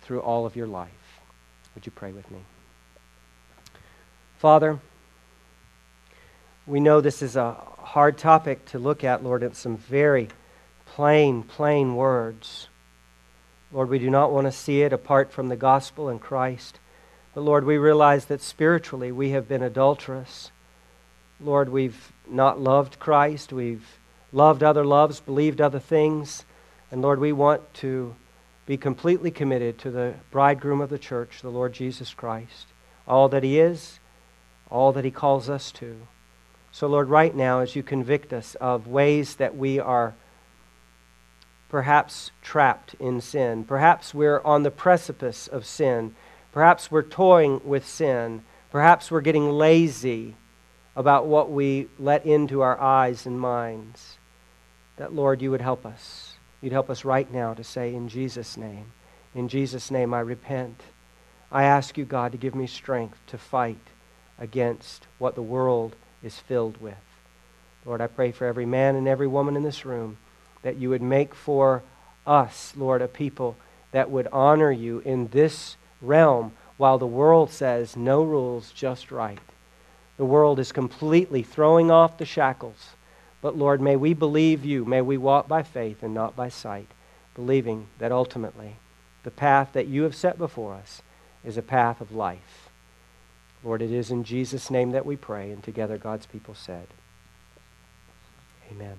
[0.03, 1.20] through all of your life.
[1.76, 2.39] Would you pray with me?
[4.39, 4.80] Father,
[6.66, 9.43] we know this is a hard topic to look at, Lord.
[9.43, 10.30] It's some very
[10.86, 12.70] plain, plain words.
[13.74, 16.80] Lord, we do not want to see it apart from the gospel and Christ.
[17.34, 20.52] But Lord, we realize that spiritually we have been adulterous.
[21.40, 23.54] Lord, we've not loved Christ.
[23.54, 23.86] We've
[24.34, 26.44] loved other loves, believed other things.
[26.92, 28.16] And Lord, we want to
[28.66, 32.68] be completely committed to the bridegroom of the church, the Lord Jesus Christ.
[33.08, 34.00] All that he is,
[34.70, 36.08] all that he calls us to.
[36.74, 40.14] So, Lord, right now, as you convict us of ways that we are
[41.72, 43.64] perhaps trapped in sin.
[43.64, 46.14] Perhaps we're on the precipice of sin.
[46.52, 48.44] Perhaps we're toying with sin.
[48.72, 50.36] Perhaps we're getting lazy
[50.98, 54.18] about what we let into our eyes and minds.
[54.98, 56.36] That, Lord, you would help us.
[56.60, 58.92] You'd help us right now to say, In Jesus' name,
[59.34, 60.82] in Jesus' name, I repent.
[61.54, 63.88] I ask you, God, to give me strength to fight
[64.38, 66.96] against what the world is filled with.
[67.86, 70.18] Lord, I pray for every man and every woman in this room
[70.62, 71.84] that you would make for
[72.26, 73.57] us, Lord, a people
[73.91, 79.39] that would honor you in this realm while the world says no rules, just right.
[80.18, 82.89] The world is completely throwing off the shackles.
[83.41, 84.86] But Lord, may we believe you.
[84.86, 86.88] May we walk by faith and not by sight,
[87.36, 88.78] believing that ultimately
[89.24, 91.01] the path that you have set before us
[91.43, 92.70] is a path of life.
[93.64, 96.88] Lord, it is in Jesus' name that we pray, and together God's people said,
[98.72, 98.97] Amen.